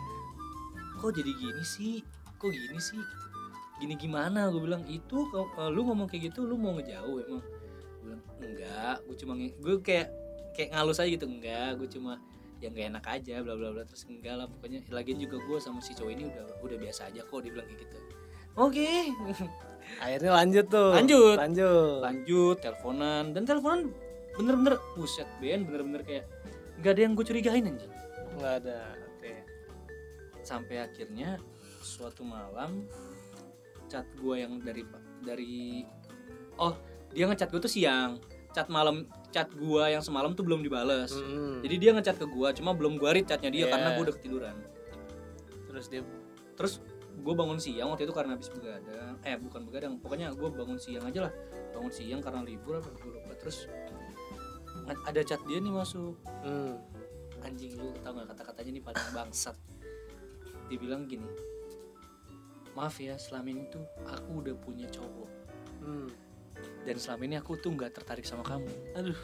Kok 0.99 1.11
jadi 1.15 1.31
gini 1.31 1.63
sih? 1.63 1.95
Kok 2.39 2.49
gini 2.51 2.79
sih? 2.79 2.99
Gini 3.79 3.95
gimana? 3.95 4.47
Gue 4.51 4.63
bilang 4.63 4.83
itu 4.87 5.27
eh, 5.35 5.69
lu 5.71 5.87
ngomong 5.87 6.07
kayak 6.07 6.31
gitu 6.31 6.43
lu 6.47 6.55
mau 6.59 6.75
ngejauh 6.75 7.15
emang? 7.23 7.43
Gue 7.43 8.03
bilang 8.03 8.21
enggak 8.39 8.95
gue 9.07 9.15
cuma 9.19 9.33
gue 9.39 9.75
kayak 9.83 10.07
kayak 10.55 10.69
ngalus 10.75 10.99
aja 10.99 11.09
gitu 11.11 11.27
enggak 11.27 11.77
gue 11.79 11.87
cuma 11.99 12.19
yang 12.59 12.71
gak 12.75 12.87
enak 12.91 13.05
aja 13.07 13.35
bla 13.43 13.55
bla 13.55 13.69
bla. 13.71 13.83
Terus 13.87 14.03
enggak 14.07 14.35
lah 14.35 14.45
pokoknya 14.47 14.79
lagian 14.91 15.17
juga 15.19 15.37
gue 15.39 15.57
sama 15.59 15.79
si 15.79 15.95
cowok 15.95 16.11
ini 16.11 16.23
udah 16.27 16.45
udah 16.63 16.77
biasa 16.77 17.01
aja 17.11 17.21
kok 17.23 17.39
dia 17.43 17.51
bilang 17.55 17.67
kayak 17.67 17.79
gitu. 17.87 17.97
Oke. 18.59 18.91
Akhirnya 20.03 20.31
lanjut 20.35 20.65
tuh. 20.69 20.91
Lanjut. 20.93 21.37
Lanjut. 21.39 21.99
lanjut 22.03 22.57
teleponan. 22.59 23.23
Dan 23.31 23.43
teleponan 23.47 23.81
bener-bener 24.37 24.79
buset 24.95 25.27
Ben 25.43 25.67
bener-bener 25.67 26.01
kayak 26.07 26.25
nggak 26.79 26.91
ada 26.95 27.01
yang 27.01 27.13
gue 27.15 27.25
curigain 27.25 27.65
anjing. 27.65 27.93
Nggak 28.39 28.53
ada 28.63 28.79
oke. 29.15 29.33
Sampai 30.43 30.75
akhirnya 30.83 31.39
suatu 31.79 32.27
malam 32.27 32.87
chat 33.89 34.05
gue 34.19 34.35
yang 34.37 34.61
dari 34.61 34.85
dari 35.25 35.83
oh 36.61 36.77
dia 37.09 37.25
ngechat 37.25 37.49
gue 37.49 37.61
tuh 37.63 37.71
siang 37.71 38.21
chat 38.49 38.67
malam 38.67 39.05
chat 39.29 39.45
gue 39.49 39.83
yang 39.85 40.01
semalam 40.01 40.33
tuh 40.33 40.41
belum 40.41 40.59
dibales 40.59 41.13
Mm-mm. 41.13 41.61
jadi 41.61 41.75
dia 41.77 41.91
ngechat 41.93 42.17
ke 42.17 42.25
gue 42.25 42.47
cuma 42.55 42.73
belum 42.73 42.97
gue 42.97 43.09
read 43.11 43.25
chatnya 43.25 43.49
dia 43.49 43.65
Iya. 43.65 43.71
karena 43.71 43.87
gue 43.93 44.03
udah 44.03 44.15
ketiduran 44.17 44.55
terus 45.65 45.85
dia 45.87 46.01
terus 46.53 46.81
gue 47.19 47.33
bangun 47.35 47.59
siang 47.59 47.91
waktu 47.91 48.03
itu 48.03 48.15
karena 48.15 48.33
habis 48.33 48.49
begadang 48.49 49.15
eh 49.21 49.35
bukan 49.35 49.61
begadang 49.63 49.93
pokoknya 49.99 50.33
gue 50.33 50.49
bangun 50.49 50.79
siang 50.79 51.03
aja 51.03 51.29
lah 51.29 51.33
bangun 51.71 51.91
siang 51.91 52.19
karena 52.19 52.41
libur 52.41 52.79
apa 52.79 52.89
gue 52.89 53.11
lupa 53.11 53.33
terus 53.37 53.67
ada 55.05 55.21
chat 55.21 55.37
dia 55.45 55.61
nih 55.61 55.69
masuk 55.69 56.17
hmm. 56.41 56.73
anjing 57.39 57.77
lu 57.77 57.93
tau 58.01 58.17
gak 58.17 58.33
kata-katanya 58.33 58.71
nih 58.73 58.83
paling 58.83 59.07
bangsat 59.13 59.55
dia 60.65 60.77
bilang 60.77 61.05
gini 61.05 61.27
maaf 62.73 62.97
ya 62.97 63.13
selama 63.13 63.51
ini 63.51 63.63
tuh 63.67 63.83
aku 64.05 64.41
udah 64.41 64.55
punya 64.57 64.89
cowok 64.89 65.29
Hmm. 65.79 66.11
Dan 66.87 66.95
selama 66.97 67.21
ini 67.27 67.35
aku 67.37 67.59
tuh 67.59 67.71
nggak 67.75 67.91
tertarik 67.95 68.25
sama 68.25 68.41
kamu. 68.41 68.69
Aduh. 68.97 69.19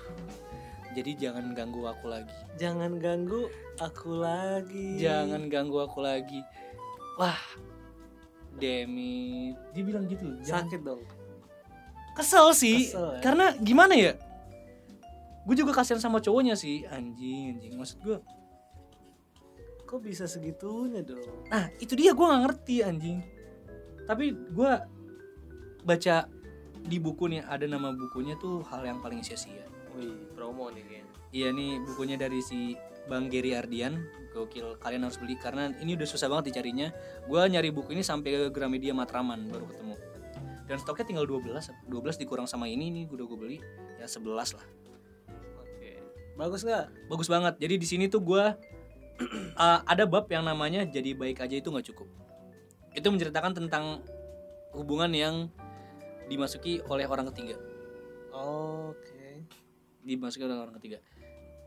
Jadi 0.95 1.11
jangan 1.19 1.51
ganggu 1.51 1.83
aku 1.91 2.07
lagi. 2.07 2.31
Jangan 2.55 2.95
ganggu 3.03 3.51
aku 3.75 4.15
lagi. 4.15 4.95
Jangan 4.95 5.51
ganggu 5.51 5.83
aku 5.83 5.99
lagi. 5.99 6.39
Wah 7.19 7.35
Demi. 8.55 9.51
Dia 9.75 9.83
bilang 9.83 10.07
gitu 10.07 10.39
jangan. 10.39 10.71
Sakit 10.71 10.81
dong. 10.87 11.03
Kesel 12.15 12.47
sih 12.55 12.87
Kesel 12.87 13.19
ya. 13.19 13.19
karena 13.19 13.45
gimana 13.59 13.91
ya? 13.91 14.15
Gue 15.43 15.55
juga 15.59 15.75
kasihan 15.75 15.99
sama 15.99 16.23
cowoknya 16.23 16.55
sih. 16.55 16.87
Anjing 16.87 17.59
anjing. 17.59 17.75
Maksud 17.75 17.99
gue 17.99 18.17
kok 19.85 19.99
bisa 19.99 20.25
segitunya 20.31 21.03
dong? 21.03 21.43
Nah 21.51 21.67
itu 21.83 21.91
dia 21.93 22.15
gue 22.15 22.25
nggak 22.25 22.43
ngerti 22.47 22.75
anjing. 22.87 23.19
Tapi 24.07 24.31
gue 24.31 24.71
baca 25.83 26.15
di 26.85 26.97
buku 27.01 27.25
nih 27.27 27.41
ada 27.45 27.65
nama 27.65 27.89
bukunya 27.91 28.37
tuh 28.37 28.61
hal 28.69 28.85
yang 28.85 29.01
paling 29.01 29.25
sia-sia. 29.25 29.65
Wih 29.97 30.29
promo 30.37 30.69
nih 30.69 30.83
kayaknya. 30.85 31.13
Iya 31.33 31.47
nih 31.51 31.71
bukunya 31.83 32.15
dari 32.15 32.39
si 32.39 32.77
Bang 33.09 33.27
Gary 33.27 33.57
Ardian. 33.57 34.05
Gokil 34.35 34.75
kalian 34.83 35.07
harus 35.07 35.15
beli 35.15 35.39
karena 35.39 35.71
ini 35.79 35.95
udah 35.95 36.07
susah 36.07 36.27
banget 36.27 36.53
dicarinya. 36.53 36.91
Gue 37.25 37.41
nyari 37.47 37.71
buku 37.71 37.95
ini 37.95 38.03
sampai 38.03 38.29
ke 38.29 38.43
Gramedia 38.53 38.91
Matraman 38.91 39.47
baru 39.49 39.65
ketemu. 39.67 39.95
Dan 40.65 40.77
stoknya 40.81 41.05
tinggal 41.05 41.25
12 41.29 41.89
12 41.89 42.21
dikurang 42.21 42.45
sama 42.49 42.67
ini 42.67 42.91
nih 42.91 43.05
udah 43.09 43.25
gue 43.25 43.37
beli. 43.39 43.57
Ya 43.97 44.05
11 44.05 44.59
lah. 44.59 44.65
Oke. 45.61 45.91
Bagus 46.35 46.61
nggak? 46.67 46.85
Bagus 47.07 47.27
banget. 47.31 47.53
Jadi 47.57 47.75
di 47.79 47.87
sini 47.87 48.05
tuh 48.11 48.21
gue 48.21 48.43
ada 49.91 50.03
bab 50.03 50.27
yang 50.27 50.43
namanya 50.43 50.83
jadi 50.83 51.15
baik 51.15 51.39
aja 51.39 51.55
itu 51.55 51.71
nggak 51.71 51.87
cukup. 51.95 52.07
Itu 52.91 53.07
menceritakan 53.07 53.55
tentang 53.55 54.03
hubungan 54.75 55.11
yang 55.15 55.47
dimasuki 56.27 56.81
oleh 56.89 57.05
orang 57.05 57.29
ketiga 57.33 57.57
oke 58.33 59.45
dimasuki 60.05 60.43
oleh 60.45 60.57
orang 60.57 60.75
ketiga 60.81 60.99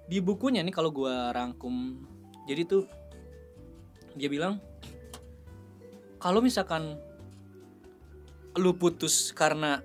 di 0.09 0.19
bukunya 0.25 0.65
nih 0.65 0.73
kalau 0.73 0.91
gue 0.95 1.13
rangkum 1.35 2.03
jadi 2.49 2.65
tuh 2.65 2.85
dia 4.17 4.31
bilang 4.33 4.59
kalau 6.19 6.43
misalkan 6.43 6.99
lu 8.59 8.75
putus 8.75 9.31
karena 9.31 9.85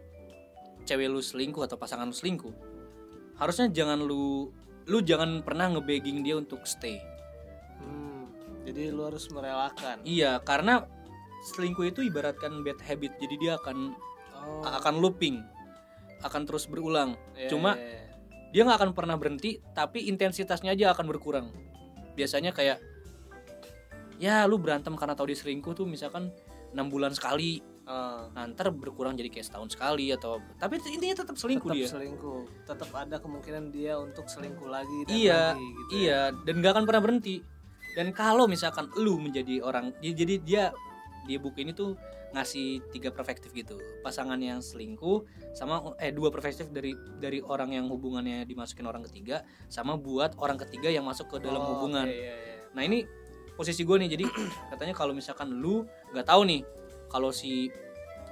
cewek 0.88 1.12
lu 1.12 1.22
selingkuh 1.22 1.68
atau 1.68 1.77
pasangan 1.77 2.10
lu 2.10 2.15
selingkuh 2.15 2.53
harusnya 3.38 3.70
jangan 3.70 4.01
lu 4.01 4.50
lu 4.89 5.00
jangan 5.03 5.44
pernah 5.46 5.70
ngebegging 5.72 6.25
dia 6.25 6.36
untuk 6.39 6.65
stay 6.65 6.98
hmm. 7.84 8.24
jadi 8.65 8.89
lu 8.92 9.08
harus 9.08 9.30
merelakan 9.30 10.01
Iya, 10.03 10.42
karena 10.44 10.88
selingkuh 11.44 11.92
itu 11.92 12.00
ibaratkan 12.08 12.63
bad 12.63 12.80
habit. 12.80 13.12
Jadi 13.20 13.36
dia 13.36 13.60
akan 13.60 13.92
oh. 14.43 14.63
akan 14.67 15.00
looping, 15.00 15.39
akan 16.21 16.41
terus 16.43 16.67
berulang. 16.67 17.15
iya, 17.35 17.47
cuma- 17.47 17.79
iya, 17.79 17.88
iya. 17.88 18.01
Dia 18.53 18.62
nggak 18.69 18.79
akan 18.85 18.91
pernah 18.93 19.17
berhenti, 19.17 19.57
tapi 19.73 20.05
intensitasnya 20.05 20.77
aja 20.77 20.93
akan 20.93 21.09
berkurang. 21.09 21.50
Biasanya 22.13 22.53
kayak 22.53 22.77
ya 24.21 24.45
lu 24.45 24.62
berantem 24.62 24.93
karena 24.93 25.17
tahu 25.17 25.33
dia 25.33 25.39
selingkuh 25.41 25.73
tuh 25.73 25.89
misalkan 25.89 26.29
enam 26.69 26.88
bulan 26.89 27.17
sekali, 27.17 27.65
Ah, 27.83 28.31
nah, 28.31 28.47
ntar 28.47 28.71
berkurang 28.71 29.19
jadi 29.19 29.27
kayak 29.27 29.43
setahun 29.43 29.75
sekali 29.75 30.07
atau 30.07 30.39
tapi 30.55 30.79
intinya 30.88 31.19
tetap 31.19 31.35
selingkuh 31.35 31.67
tetap 31.67 31.83
dia. 31.83 31.88
selingkuh 31.91 32.39
tetap 32.63 32.89
ada 32.95 33.19
kemungkinan 33.19 33.75
dia 33.75 34.00
untuk 34.00 34.23
selingkuh 34.23 34.71
lagi 34.71 35.03
dan 35.03 35.12
Iya, 35.12 35.41
lagi 35.51 35.67
gitu 35.67 35.91
ya. 35.91 36.00
Iya, 36.00 36.19
dan 36.47 36.53
nggak 36.63 36.71
akan 36.79 36.83
pernah 36.88 37.01
berhenti. 37.03 37.35
Dan 37.93 38.15
kalau 38.15 38.47
misalkan 38.47 38.88
lu 38.95 39.19
menjadi 39.19 39.59
orang, 39.59 39.91
ya 40.00 40.15
jadi 40.15 40.35
dia 40.39 40.63
di 41.24 41.39
buku 41.39 41.63
ini 41.63 41.72
tuh 41.72 41.96
ngasih 42.34 42.82
tiga 42.89 43.13
perspektif 43.13 43.53
gitu, 43.53 43.77
pasangan 44.01 44.42
yang 44.42 44.58
selingkuh, 44.58 45.22
sama 45.53 45.94
eh 46.01 46.10
dua 46.10 46.34
perspektif 46.34 46.74
dari 46.74 46.98
dari 47.22 47.39
orang 47.39 47.77
yang 47.77 47.86
hubungannya 47.88 48.42
dimasukin 48.44 48.89
orang 48.89 49.06
ketiga, 49.06 49.46
sama 49.70 49.94
buat 49.96 50.34
orang 50.42 50.58
ketiga 50.58 50.89
yang 50.89 51.06
masuk 51.06 51.30
ke 51.30 51.38
dalam 51.39 51.62
Oh, 51.62 51.77
hubungan. 51.77 52.10
oke, 52.10 52.12
iya, 52.12 52.34
iya. 52.34 52.56
Nah 52.74 52.82
ini 52.82 53.06
posisi 53.53 53.86
gue 53.86 53.98
nih, 54.01 54.10
jadi 54.18 54.25
katanya 54.74 54.98
kalau 54.98 55.13
misalkan 55.13 55.53
lu 55.53 55.86
nggak 56.10 56.25
tahu 56.25 56.42
nih, 56.50 56.65
kalau 57.06 57.30
si 57.30 57.70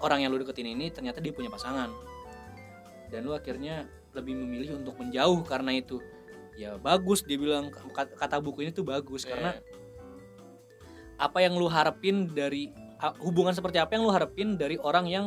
orang 0.01 0.25
yang 0.25 0.33
lu 0.33 0.41
deketin 0.41 0.73
ini 0.73 0.89
ternyata 0.89 1.21
dia 1.21 1.29
punya 1.29 1.53
pasangan, 1.53 1.93
dan 3.13 3.21
lu 3.21 3.37
akhirnya 3.37 3.85
lebih 4.17 4.33
memilih 4.33 4.81
untuk 4.81 4.97
menjauh 4.97 5.45
karena 5.45 5.77
itu, 5.77 6.01
ya 6.57 6.73
bagus 6.81 7.21
dia 7.21 7.37
bilang 7.37 7.69
kata, 7.93 8.41
buku 8.41 8.65
ini 8.65 8.73
tuh 8.73 8.81
bagus 8.81 9.29
karena 9.29 9.53
Iya. 9.53 9.61
apa 11.21 11.37
yang 11.37 11.53
lu 11.53 11.69
harapin 11.69 12.25
dari 12.25 12.73
hubungan 13.23 13.53
seperti 13.55 13.81
apa 13.81 13.97
yang 13.97 14.05
lu 14.05 14.13
harapin 14.13 14.55
dari 14.59 14.77
orang 14.77 15.09
yang 15.09 15.25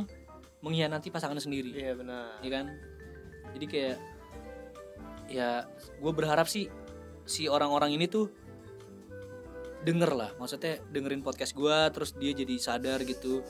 mengkhianati 0.63 1.11
pasangannya 1.11 1.43
sendiri, 1.43 1.75
iya 1.75 1.93
benar. 1.93 2.39
Ya 2.41 2.51
kan? 2.55 2.67
Jadi 3.53 3.67
kayak 3.67 3.97
ya 5.29 5.67
gue 5.99 6.13
berharap 6.15 6.47
sih 6.47 6.71
si 7.25 7.49
orang-orang 7.49 7.97
ini 7.97 8.07
tuh 8.07 8.31
denger 9.85 10.11
lah. 10.17 10.31
Maksudnya 10.41 10.81
dengerin 10.89 11.21
podcast 11.21 11.53
gua 11.53 11.93
terus 11.93 12.17
dia 12.17 12.33
jadi 12.33 12.57
sadar 12.57 13.05
gitu. 13.05 13.45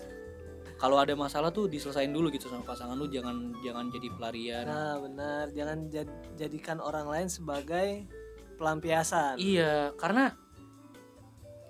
Kalau 0.75 0.99
ada 0.99 1.15
masalah 1.15 1.55
tuh 1.55 1.71
diselesain 1.71 2.11
dulu 2.11 2.35
gitu 2.35 2.51
sama 2.51 2.67
pasangan 2.67 2.99
lu. 2.99 3.07
Jangan 3.07 3.55
jangan 3.63 3.87
jadi 3.95 4.09
pelarian. 4.19 4.65
Nah 4.67 4.99
benar. 4.99 5.45
Jangan 5.55 5.87
jad- 5.89 6.19
jadikan 6.35 6.83
orang 6.83 7.07
lain 7.07 7.29
sebagai 7.31 8.11
pelampiasan. 8.59 9.39
Iya 9.39 9.95
karena 9.95 10.35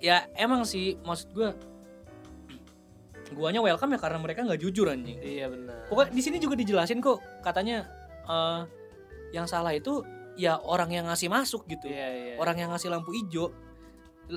ya 0.00 0.24
emang 0.40 0.64
sih 0.64 0.96
maksud 1.04 1.36
gua 1.36 1.52
guanya 3.32 3.64
welcome 3.64 3.96
ya 3.96 4.00
karena 4.02 4.18
mereka 4.20 4.44
nggak 4.44 4.60
jujur 4.60 4.86
anjing. 4.92 5.16
Iya 5.18 5.48
benar. 5.48 5.88
Pokoknya 5.88 6.10
di 6.12 6.22
sini 6.22 6.36
juga 6.36 6.54
dijelasin 6.58 7.00
kok 7.00 7.22
katanya 7.40 7.88
eh, 8.28 8.60
yang 9.32 9.48
salah 9.48 9.72
itu 9.72 10.04
ya 10.36 10.58
orang 10.60 10.90
yang 10.92 11.06
ngasih 11.08 11.32
masuk 11.32 11.64
gitu. 11.64 11.88
Iya 11.88 12.08
iya. 12.12 12.34
Orang 12.36 12.60
yang 12.60 12.68
ngasih 12.74 12.92
lampu 12.92 13.14
hijau. 13.14 13.48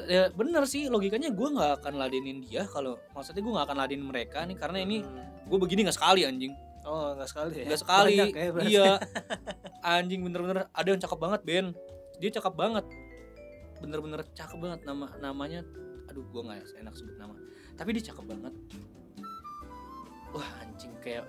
Ya 0.07 0.27
bener 0.35 0.67
sih 0.67 0.91
logikanya 0.91 1.31
gue 1.31 1.47
nggak 1.47 1.79
akan 1.79 1.93
ladenin 1.95 2.43
dia 2.43 2.67
kalau 2.67 2.99
maksudnya 3.15 3.39
gue 3.39 3.53
nggak 3.55 3.65
akan 3.71 3.77
ladenin 3.79 4.07
mereka 4.07 4.43
nih 4.43 4.57
karena 4.59 4.83
ini 4.83 4.99
Hmm. 4.99 5.47
gue 5.47 5.57
begini 5.59 5.87
nggak 5.87 5.95
sekali 5.95 6.27
anjing. 6.27 6.51
Oh 6.83 7.15
nggak 7.15 7.29
sekali 7.31 7.63
ya? 7.63 7.65
Nggak 7.67 7.81
sekali. 7.83 8.15
Banyak 8.19 8.35
ya, 8.35 8.49
berarti. 8.51 8.71
iya. 8.71 8.91
Anjing 9.95 10.21
bener-bener 10.23 10.67
ada 10.71 10.87
yang 10.87 10.99
cakep 10.99 11.19
banget 11.19 11.41
Ben. 11.47 11.65
Dia 12.19 12.29
cakep 12.35 12.53
banget. 12.55 12.85
Bener-bener 13.79 14.23
cakep 14.35 14.59
banget 14.59 14.79
nama 14.83 15.07
namanya. 15.19 15.63
Aduh 16.11 16.23
gue 16.31 16.41
nggak 16.43 16.79
enak 16.83 16.93
sebut 16.95 17.15
nama 17.15 17.35
tapi 17.77 17.93
dia 17.93 18.09
cakep 18.09 18.25
banget 18.25 18.53
wah 20.33 20.49
anjing 20.59 20.93
kayak 20.99 21.23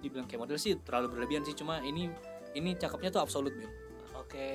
dibilang 0.00 0.26
kayak 0.26 0.40
model 0.40 0.56
sih 0.56 0.74
terlalu 0.80 1.12
berlebihan 1.12 1.42
sih 1.42 1.52
cuma 1.52 1.78
ini 1.80 2.10
ini 2.52 2.74
cakepnya 2.74 3.10
tuh 3.10 3.22
absolut 3.22 3.52
Ben 3.52 3.70
oke 4.14 4.48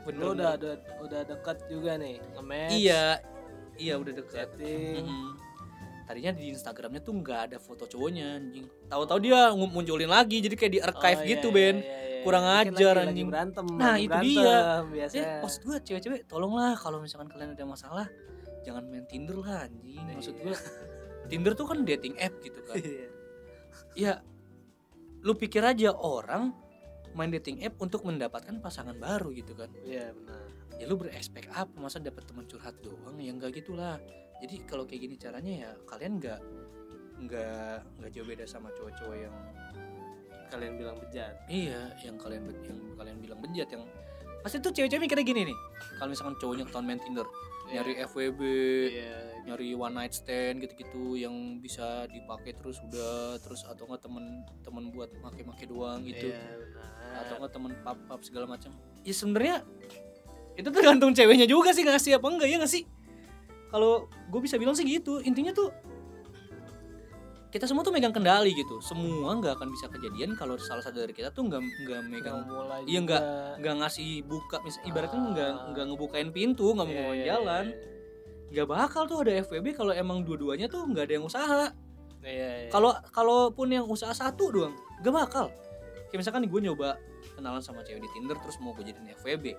bener 0.00 0.18
lu 0.18 0.28
udah 0.32 0.50
udah 0.56 0.74
udah 1.04 1.20
dekat 1.26 1.56
juga 1.66 1.94
nih 1.94 2.16
nge-match 2.34 2.72
iya 2.72 3.04
iya 3.76 3.94
udah 3.96 4.12
chatting 4.26 5.04
Mm-mm. 5.04 5.28
Tadinya 6.00 6.34
di 6.34 6.50
Instagramnya 6.50 6.98
tuh 6.98 7.14
nggak 7.14 7.40
ada 7.46 7.58
foto 7.62 7.86
cowoknya 7.86 8.34
anjing. 8.34 8.66
Tahu-tahu 8.90 9.22
dia 9.22 9.54
munculin 9.54 10.10
lagi 10.10 10.42
jadi 10.42 10.58
kayak 10.58 10.72
di 10.74 10.80
archive 10.82 11.22
Oh, 11.22 11.28
gitu 11.30 11.48
iya, 11.48 11.54
Ben. 11.54 11.76
iya, 11.78 11.86
iya. 11.86 12.22
Kurang 12.26 12.44
Mungkin 12.50 12.66
ajar, 12.74 12.74
lagi, 12.90 12.98
lagi 12.98 13.06
anjing. 13.14 13.28
berantem 13.30 13.66
Nah, 13.70 13.78
lagi 13.86 14.02
itu 14.02 14.10
berantem, 14.10 14.26
dia. 14.34 14.58
biasanya 14.90 15.22
Eh, 15.22 15.38
maksud 15.38 15.60
gue 15.62 15.76
cewek-cewek 15.86 16.20
tolonglah 16.26 16.74
kalau 16.74 16.98
misalkan 16.98 17.30
kalian 17.30 17.54
ada 17.54 17.62
masalah 17.62 18.06
jangan 18.62 18.84
main 18.86 19.04
Tinder 19.06 19.36
lah 19.38 19.66
anjing. 19.66 20.02
Maksud 20.04 20.34
Iya. 20.36 20.42
gue 20.44 20.56
Tinder 21.28 21.52
tuh 21.54 21.66
kan 21.68 21.78
dating 21.84 22.14
app 22.18 22.34
gitu 22.40 22.60
kan. 22.64 22.76
Iya. 22.84 23.06
ya 23.94 24.12
lu 25.22 25.32
pikir 25.34 25.62
aja 25.62 25.92
orang 25.94 26.50
main 27.12 27.30
dating 27.30 27.62
app 27.62 27.78
untuk 27.78 28.02
mendapatkan 28.02 28.58
pasangan 28.58 28.94
baru 28.96 29.30
gitu 29.30 29.54
kan. 29.54 29.70
iya 29.82 30.10
benar 30.10 30.46
Ya 30.80 30.88
lu 30.88 30.96
berekspek 30.96 31.52
apa 31.52 31.70
masa 31.76 32.00
dapat 32.00 32.24
teman 32.24 32.48
curhat 32.48 32.72
doang 32.80 33.20
ya 33.20 33.30
enggak 33.30 33.52
gitulah. 33.52 34.00
Jadi 34.40 34.64
kalau 34.64 34.88
kayak 34.88 35.04
gini 35.04 35.16
caranya 35.20 35.52
ya 35.52 35.70
kalian 35.84 36.16
nggak 36.16 36.40
nggak 37.20 37.76
nggak 38.00 38.10
jauh 38.16 38.24
beda 38.24 38.48
sama 38.48 38.72
cowok-cowok 38.72 39.16
yang 39.18 39.34
kalian 40.50 40.74
bilang 40.80 40.96
bejat 40.98 41.36
iya 41.46 41.92
yang 42.00 42.16
kalian 42.16 42.48
yang 42.64 42.78
kalian 42.96 43.16
bilang 43.20 43.38
bejat 43.38 43.68
yang 43.70 43.84
pasti 44.40 44.56
tuh 44.58 44.72
cewek-cewek 44.72 45.04
mikirnya 45.04 45.22
gini 45.22 45.40
nih 45.52 45.58
kalau 46.00 46.10
misalkan 46.10 46.34
cowoknya 46.40 46.64
ketahuan 46.66 46.86
main 46.88 47.00
Tinder 47.04 47.28
nyari 47.70 47.92
FWB 48.02 48.40
iya 48.90 49.30
nyari 49.50 49.74
one 49.74 49.94
night 49.96 50.14
stand 50.14 50.62
gitu-gitu 50.62 51.16
yang 51.16 51.34
bisa 51.58 52.04
dipakai 52.06 52.54
terus 52.54 52.78
udah 52.86 53.40
terus 53.40 53.64
atau 53.64 53.88
nggak 53.88 54.02
temen 54.04 54.44
temen 54.62 54.84
buat 54.92 55.10
make-make 55.18 55.66
doang 55.66 56.04
gitu. 56.04 56.30
Iya, 56.30 56.38
benar. 56.38 57.26
atau 57.26 57.34
nggak 57.42 57.52
temen 57.52 57.72
pap 57.82 57.98
pap 58.06 58.20
segala 58.22 58.46
macam. 58.46 58.70
Ya 59.02 59.10
sebenarnya 59.10 59.66
itu 60.54 60.68
tergantung 60.70 61.10
ceweknya 61.16 61.50
juga 61.50 61.74
sih 61.74 61.82
ngasih 61.82 62.20
apa 62.20 62.26
enggak 62.30 62.48
ya 62.48 62.56
nggak 62.62 62.72
sih? 62.72 62.84
Kalau 63.70 64.06
gue 64.06 64.40
bisa 64.42 64.54
bilang 64.58 64.78
sih 64.78 64.86
gitu 64.86 65.18
intinya 65.22 65.50
tuh 65.50 65.74
kita 67.50 67.66
semua 67.66 67.82
tuh 67.82 67.90
megang 67.90 68.14
kendali 68.14 68.54
gitu. 68.54 68.78
Semua 68.78 69.34
nggak 69.34 69.58
akan 69.58 69.68
bisa 69.70 69.90
kejadian 69.90 70.38
kalau 70.38 70.54
salah 70.56 70.80
satu 70.80 71.02
dari 71.02 71.10
kita 71.10 71.34
tuh 71.34 71.44
nggak 71.44 71.58
nggak 71.58 72.00
megang 72.06 72.46
mulai 72.46 72.86
Iya, 72.86 73.02
juga. 73.02 73.18
nggak 73.58 73.74
ngasih 73.82 74.10
buka 74.22 74.62
misal 74.62 74.80
ibaratnya 74.86 75.18
Ah. 75.18 75.28
nggak 75.28 75.50
nggak 75.74 75.84
ngebukain 75.90 76.28
pintu 76.30 76.66
nggak 76.70 76.86
mau 76.86 76.94
Iya, 76.94 77.00
ngebukain 77.00 77.18
iya, 77.18 77.26
jalan 77.28 77.64
nggak 78.50 78.66
bakal 78.66 79.02
tuh 79.06 79.18
ada 79.22 79.32
FWB 79.40 79.66
kalau 79.72 79.90
emang 79.90 80.22
dua-duanya 80.22 80.66
tuh 80.66 80.82
nggak 80.82 81.04
ada 81.06 81.14
yang 81.14 81.26
usaha. 81.26 81.62
Iya, 82.20 82.30
iya, 82.30 82.48
iya. 82.62 82.70
kalau 82.70 82.94
kalaupun 83.10 83.66
yang 83.68 83.86
usaha 83.86 84.12
satu 84.12 84.50
doang 84.50 84.74
gak 85.00 85.10
bakal. 85.10 85.46
Kayak 86.06 86.26
misalkan 86.26 86.42
nih 86.42 86.50
gue 86.50 86.60
nyoba 86.66 86.88
kenalan 87.34 87.62
sama 87.62 87.80
cewek 87.80 87.98
di 87.98 88.10
Tinder 88.10 88.36
terus 88.36 88.58
mau 88.58 88.74
gue 88.74 88.84
jadiin 88.84 89.10
FWB 89.16 89.54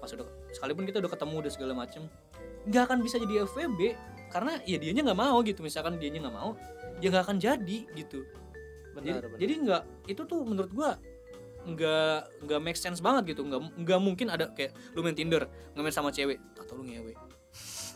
pas 0.00 0.08
udah 0.08 0.24
sekalipun 0.50 0.82
kita 0.82 0.96
udah 0.98 1.12
ketemu 1.12 1.34
udah 1.38 1.52
segala 1.52 1.72
macem 1.76 2.08
nggak 2.64 2.82
akan 2.88 2.98
bisa 3.00 3.20
jadi 3.20 3.44
FWB 3.44 3.80
karena 4.32 4.56
ya 4.64 4.76
dianya 4.76 5.00
nggak 5.04 5.20
mau 5.20 5.36
gitu. 5.40 5.60
Misalkan 5.60 5.96
dianya 5.96 6.24
nggak 6.24 6.36
mau 6.36 6.56
ya 7.00 7.08
nggak 7.10 7.24
akan 7.26 7.38
jadi 7.40 7.78
gitu. 7.96 8.24
Benar, 8.94 9.02
jadi 9.02 9.18
benar. 9.26 9.38
jadi 9.38 9.52
nggak 9.64 9.82
itu 10.12 10.22
tuh 10.28 10.40
menurut 10.44 10.72
gua 10.72 10.90
nggak 11.60 12.18
nggak 12.48 12.60
make 12.60 12.78
sense 12.78 13.00
banget 13.00 13.36
gitu. 13.36 13.44
Nggak 13.44 13.60
nggak 13.80 14.00
mungkin 14.00 14.26
ada 14.32 14.52
kayak 14.52 14.72
lu 14.96 15.04
main 15.04 15.16
Tinder 15.16 15.48
nggak 15.76 15.82
main 15.82 15.94
sama 15.94 16.12
cewek 16.12 16.40
atau 16.56 16.76
lu 16.78 16.84
ngewe. 16.88 17.12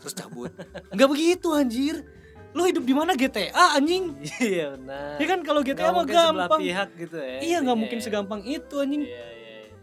Terus 0.04 0.14
cabut. 0.20 0.52
Nggak 0.94 1.08
begitu 1.08 1.48
anjir. 1.56 2.04
Lu 2.52 2.68
hidup 2.68 2.84
di 2.84 2.92
mana? 2.92 3.16
GTA 3.16 3.80
anjing. 3.80 4.12
Iya 4.36 4.76
benar. 4.76 5.16
Ya 5.16 5.26
kan 5.26 5.40
kalau 5.40 5.64
GTA 5.64 5.90
mah 5.96 6.04
gampang. 6.04 6.60
pihak 6.60 6.88
gitu 7.00 7.16
ya. 7.16 7.40
Iya 7.40 7.56
nggak 7.64 7.72
intinya 7.72 7.74
mungkin 7.74 7.98
segampang 8.04 8.40
itu 8.44 8.74
anjing. 8.84 9.02
Iya 9.08 9.26
iya 9.32 9.54
iya. 9.64 9.76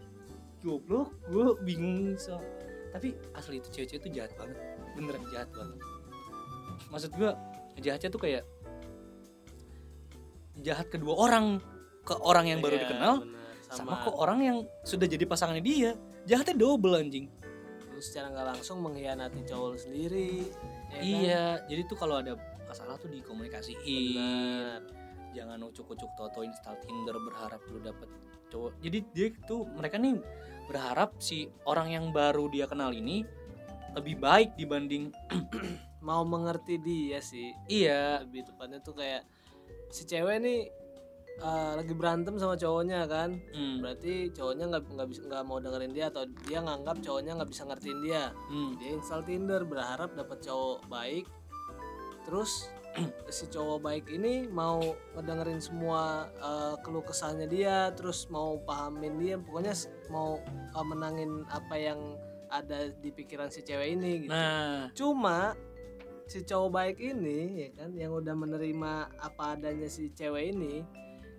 goblok 0.61 1.17
gue 1.25 1.57
bingung 1.65 2.13
so. 2.21 2.37
Tapi 2.93 3.17
asli 3.33 3.57
itu 3.57 3.67
cewek-cewek 3.73 4.01
itu 4.05 4.09
jahat 4.13 4.31
banget. 4.37 4.57
Beneran 4.93 5.23
jahat 5.33 5.49
banget. 5.57 5.79
Maksud 6.93 7.11
gue 7.17 7.31
jahatnya 7.81 8.09
tuh 8.13 8.21
kayak 8.21 8.43
jahat 10.61 10.87
kedua 10.89 11.13
orang 11.17 11.59
ke 12.01 12.13
orang 12.21 12.49
yang 12.49 12.59
baru 12.61 12.77
Iya, 12.77 12.83
dikenal 12.87 13.13
benar. 13.21 13.53
sama, 13.69 13.93
ke 14.01 14.11
orang 14.13 14.39
yang 14.41 14.57
sudah 14.81 15.05
jadi 15.05 15.23
pasangannya 15.25 15.63
dia. 15.63 15.91
Jahatnya 16.25 16.55
double 16.57 16.97
anjing. 16.97 17.29
Lu 17.89 18.01
secara 18.01 18.29
nggak 18.29 18.47
langsung 18.57 18.77
mengkhianati 18.81 19.41
cowok 19.45 19.67
lu 19.73 19.77
sendiri 19.77 20.29
ya 20.91 20.97
kan? 20.97 21.01
iya 21.01 21.43
jadi 21.71 21.81
tuh 21.87 21.97
kalau 21.97 22.19
ada 22.19 22.37
masalah 22.67 22.97
tuh 22.97 23.09
dikomunikasiin. 23.09 23.77
Benar. 24.17 24.81
Jangan 25.31 25.59
ucuk-ucuk 25.63 26.11
toto 26.19 26.43
install 26.43 26.75
Tinder 26.83 27.15
berharap 27.17 27.61
lu 27.71 27.79
dapet 27.79 28.09
cowok. 28.51 28.75
Jadi 28.83 28.97
dia 29.15 29.27
tuh 29.47 29.63
mereka 29.71 29.95
nih 29.95 30.19
berharap 30.67 31.15
si 31.19 31.47
orang 31.63 31.91
yang 31.91 32.05
baru 32.11 32.51
dia 32.51 32.67
kenal 32.67 32.91
ini 32.91 33.23
lebih 33.95 34.19
baik 34.19 34.55
dibanding 34.55 35.11
mau 36.03 36.25
mengerti 36.27 36.75
dia 36.81 37.19
sih. 37.23 37.55
Iya. 37.67 38.23
Lebih 38.27 38.51
tepatnya 38.51 38.79
tuh 38.83 38.97
kayak 38.97 39.23
si 39.91 40.07
cewek 40.07 40.39
nih 40.39 40.59
eh, 41.41 41.71
lagi 41.75 41.93
berantem 41.93 42.39
sama 42.39 42.55
cowoknya 42.55 43.05
kan. 43.05 43.37
Hmm, 43.51 43.83
berarti 43.83 44.31
cowoknya 44.31 44.65
nggak 44.71 44.83
nggak 44.87 45.07
bisa 45.11 45.21
nggak 45.27 45.43
mau 45.43 45.57
dengerin 45.59 45.93
dia 45.93 46.07
atau 46.07 46.23
dia 46.47 46.59
nganggap 46.63 46.97
cowoknya 47.03 47.31
nggak 47.37 47.51
bisa 47.51 47.63
ngertiin 47.67 47.99
dia. 48.01 48.23
Hmm, 48.49 48.71
dia 48.79 48.89
install 48.95 49.23
Tinder 49.27 49.61
berharap 49.67 50.15
dapat 50.15 50.39
cowok 50.41 50.87
baik. 50.87 51.25
Terus 52.23 52.71
si 53.35 53.47
cowok 53.47 53.79
baik 53.83 54.05
ini 54.11 54.47
mau 54.47 54.79
ngedengerin 55.15 55.59
semua 55.59 56.27
eh, 56.39 56.75
keluh 56.83 57.03
kesahnya 57.03 57.47
dia 57.47 57.91
terus 57.95 58.27
mau 58.31 58.59
pahamin 58.63 59.19
dia 59.19 59.35
pokoknya 59.39 59.75
mau 60.11 60.39
eh, 60.47 60.85
menangin 60.87 61.43
apa 61.51 61.75
yang 61.75 61.99
ada 62.51 62.91
di 62.91 63.09
pikiran 63.15 63.47
si 63.47 63.63
cewek 63.63 63.95
ini 63.95 64.27
gitu. 64.27 64.35
Nah. 64.35 64.91
Cuma 64.91 65.55
si 66.31 66.47
cowok 66.47 66.69
baik 66.71 66.97
ini 67.03 67.39
ya 67.59 67.69
kan 67.75 67.91
yang 67.91 68.15
udah 68.15 68.31
menerima 68.31 68.91
apa 69.19 69.59
adanya 69.59 69.91
si 69.91 70.15
cewek 70.15 70.55
ini 70.55 70.79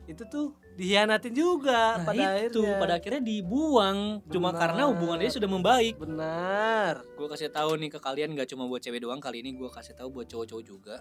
itu 0.05 0.21
tuh 0.29 0.53
dihianatin 0.77 1.33
juga 1.33 1.97
nah 1.97 2.05
pada 2.05 2.37
itu 2.45 2.61
akhirnya. 2.61 2.77
pada 2.83 2.93
akhirnya 2.99 3.23
dibuang. 3.23 4.19
Cuma 4.29 4.51
Benar. 4.51 4.61
karena 4.67 4.83
hubungan 4.91 5.17
dia 5.23 5.31
sudah 5.31 5.47
membaik. 5.47 5.95
Benar. 5.95 7.07
Gue 7.15 7.31
kasih 7.31 7.55
tahu 7.55 7.79
nih 7.79 7.87
ke 7.87 8.03
kalian 8.03 8.35
nggak 8.35 8.51
cuma 8.51 8.67
buat 8.67 8.83
cewek 8.83 8.99
doang 8.99 9.23
kali 9.23 9.47
ini 9.47 9.55
gue 9.55 9.71
kasih 9.71 9.95
tahu 9.95 10.11
buat 10.11 10.27
cowok-cowok 10.27 10.65
juga. 10.67 10.97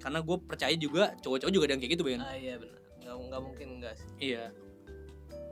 Karena 0.00 0.24
gue 0.24 0.36
percaya 0.40 0.72
juga 0.72 1.12
cowok-cowok 1.20 1.52
juga 1.52 1.64
ada 1.68 1.72
yang 1.76 1.82
kayak 1.84 1.92
gitu 2.00 2.04
Ben. 2.08 2.20
Ah 2.24 2.32
iya 2.32 2.56
benar. 2.56 2.80
Nggak 2.96 3.14
nggak 3.28 3.40
mungkin 3.44 3.66
enggak 3.76 3.94
sih. 4.00 4.08
Iya. 4.32 4.44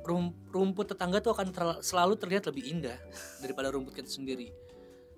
Rum- 0.09 0.37
rumput 0.49 0.87
tetangga 0.97 1.21
tuh 1.21 1.37
akan 1.37 1.47
terla- 1.53 1.83
selalu 1.85 2.17
terlihat 2.17 2.49
lebih 2.49 2.65
indah 2.73 2.97
daripada 3.45 3.69
rumput 3.69 3.93
kita 4.01 4.09
sendiri. 4.09 4.49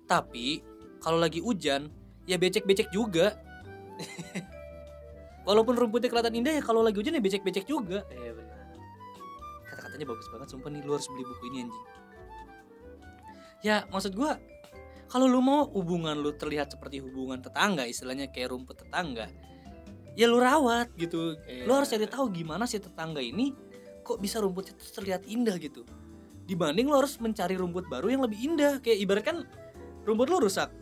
Tapi 0.03 0.59
kalau 0.99 1.23
lagi 1.23 1.39
hujan, 1.39 1.87
ya 2.27 2.35
becek-becek 2.35 2.91
juga. 2.91 3.39
Walaupun 5.47 5.79
rumputnya 5.79 6.11
kelihatan 6.11 6.35
indah 6.35 6.59
ya 6.59 6.61
kalau 6.61 6.83
lagi 6.83 6.99
hujan 6.99 7.15
ya 7.15 7.23
becek-becek 7.23 7.63
juga. 7.63 8.03
iya 8.11 8.35
benar 8.35 8.59
Kata-katanya 9.63 10.05
bagus 10.11 10.27
banget 10.27 10.47
sumpah 10.51 10.69
nih 10.69 10.81
lu 10.83 10.91
harus 10.91 11.07
beli 11.07 11.23
buku 11.23 11.43
ini 11.49 11.57
anjing. 11.65 11.85
Ya, 13.65 13.87
maksud 13.89 14.13
gua 14.13 14.37
kalau 15.07 15.23
lu 15.23 15.39
mau 15.39 15.71
hubungan 15.71 16.19
lu 16.19 16.35
terlihat 16.35 16.75
seperti 16.75 16.99
hubungan 16.99 17.39
tetangga, 17.39 17.87
istilahnya 17.87 18.27
kayak 18.27 18.51
rumput 18.51 18.83
tetangga, 18.83 19.31
ya 20.19 20.27
lu 20.27 20.41
rawat 20.41 20.91
gitu. 20.99 21.39
Lu 21.63 21.71
harus 21.71 21.87
cari 21.87 22.09
tahu 22.09 22.27
gimana 22.33 22.67
si 22.67 22.81
tetangga 22.81 23.23
ini 23.23 23.55
kok 24.03 24.19
bisa 24.19 24.43
rumputnya 24.43 24.75
tuh 24.75 24.89
terlihat 24.99 25.23
indah 25.29 25.55
gitu. 25.61 25.87
Dibanding 26.43 26.89
lu 26.89 26.95
harus 26.97 27.15
mencari 27.23 27.55
rumput 27.55 27.87
baru 27.87 28.11
yang 28.11 28.23
lebih 28.25 28.39
indah. 28.39 28.83
Kayak 28.83 28.97
ibarat 29.03 29.23
kan 29.23 29.37
rumput 30.03 30.27
lu 30.27 30.43
rusak. 30.43 30.73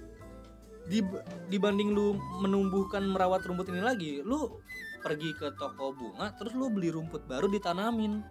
Dib- 0.85 1.23
dibanding 1.49 1.97
lu 1.97 2.13
menumbuhkan 2.45 3.01
merawat 3.09 3.41
rumput 3.45 3.73
ini 3.73 3.81
lagi, 3.81 4.21
lu 4.21 4.61
pergi 5.01 5.33
ke 5.37 5.53
toko 5.57 5.93
bunga 5.93 6.33
terus 6.37 6.53
lu 6.53 6.69
beli 6.69 6.93
rumput 6.93 7.25
baru 7.25 7.49
ditanamin. 7.49 8.21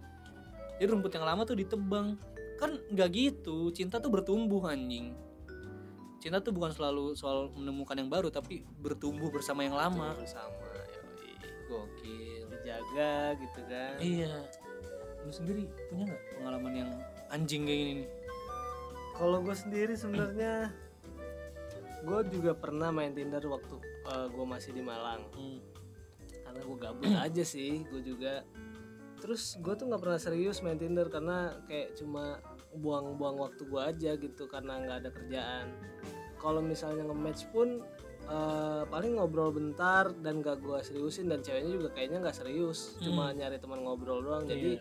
Jadi 0.75 0.87
rumput 0.91 1.11
yang 1.15 1.23
lama 1.27 1.43
tuh 1.47 1.55
ditebang. 1.55 2.15
Kan 2.59 2.79
nggak 2.91 3.09
gitu. 3.11 3.71
Cinta 3.75 3.99
tuh 3.99 4.11
bertumbuh 4.11 4.63
anjing. 4.67 5.15
Cinta 6.19 6.39
tuh 6.39 6.55
bukan 6.55 6.71
selalu 6.71 7.15
soal 7.15 7.51
menemukan 7.53 7.95
yang 7.95 8.09
baru 8.11 8.31
tapi 8.31 8.63
bertumbuh 8.79 9.31
bersama 9.31 9.63
yang 9.63 9.75
lama. 9.75 10.15
bersama 10.15 10.51
yoi. 10.51 10.83
Gokil. 11.65 12.43
dijaga 12.55 13.37
gitu 13.37 13.61
kan 13.69 13.95
Iya. 14.01 14.33
Lu 15.21 15.31
sendiri 15.33 15.69
punya 15.89 16.09
nggak 16.09 16.23
pengalaman 16.37 16.73
yang 16.73 16.91
anjing 17.29 17.65
kayak 17.65 17.77
gini 17.77 17.93
nih? 18.01 18.09
kalau 19.15 19.39
gue 19.39 19.55
sendiri 19.55 19.95
sebenarnya 19.95 20.75
gue 22.05 22.19
juga 22.29 22.53
pernah 22.53 22.93
main 22.93 23.11
Tinder 23.11 23.41
waktu 23.49 23.75
gue 24.05 24.45
masih 24.45 24.71
di 24.77 24.83
Malang. 24.85 25.25
Hmm. 25.33 25.59
karena 26.45 26.61
gue 26.61 26.77
gabut 26.77 27.09
aja 27.25 27.43
sih 27.43 27.83
gue 27.89 28.01
juga. 28.05 28.45
Terus 29.19 29.57
gue 29.57 29.73
tuh 29.73 29.89
nggak 29.89 30.01
pernah 30.05 30.19
serius 30.21 30.61
main 30.61 30.77
Tinder 30.77 31.09
karena 31.09 31.57
kayak 31.65 31.97
cuma 31.97 32.37
buang-buang 32.75 33.39
waktu 33.39 33.65
gue 33.65 33.81
aja 33.81 34.11
gitu 34.19 34.45
karena 34.45 34.77
nggak 34.85 34.97
ada 35.01 35.09
kerjaan. 35.09 35.67
Kalau 36.37 36.61
misalnya 36.61 37.09
nge-match 37.09 37.49
pun 37.49 37.81
eh, 38.29 38.83
paling 38.85 39.17
ngobrol 39.17 39.49
bentar 39.49 40.13
dan 40.21 40.45
gak 40.45 40.61
gue 40.61 40.77
seriusin 40.85 41.25
dan 41.31 41.41
ceweknya 41.41 41.81
juga 41.81 41.89
kayaknya 41.97 42.21
nggak 42.21 42.37
serius. 42.37 43.01
Cuma 43.01 43.33
nyari 43.33 43.57
teman 43.57 43.81
ngobrol 43.81 44.21
doang. 44.21 44.45
Jadi 44.45 44.77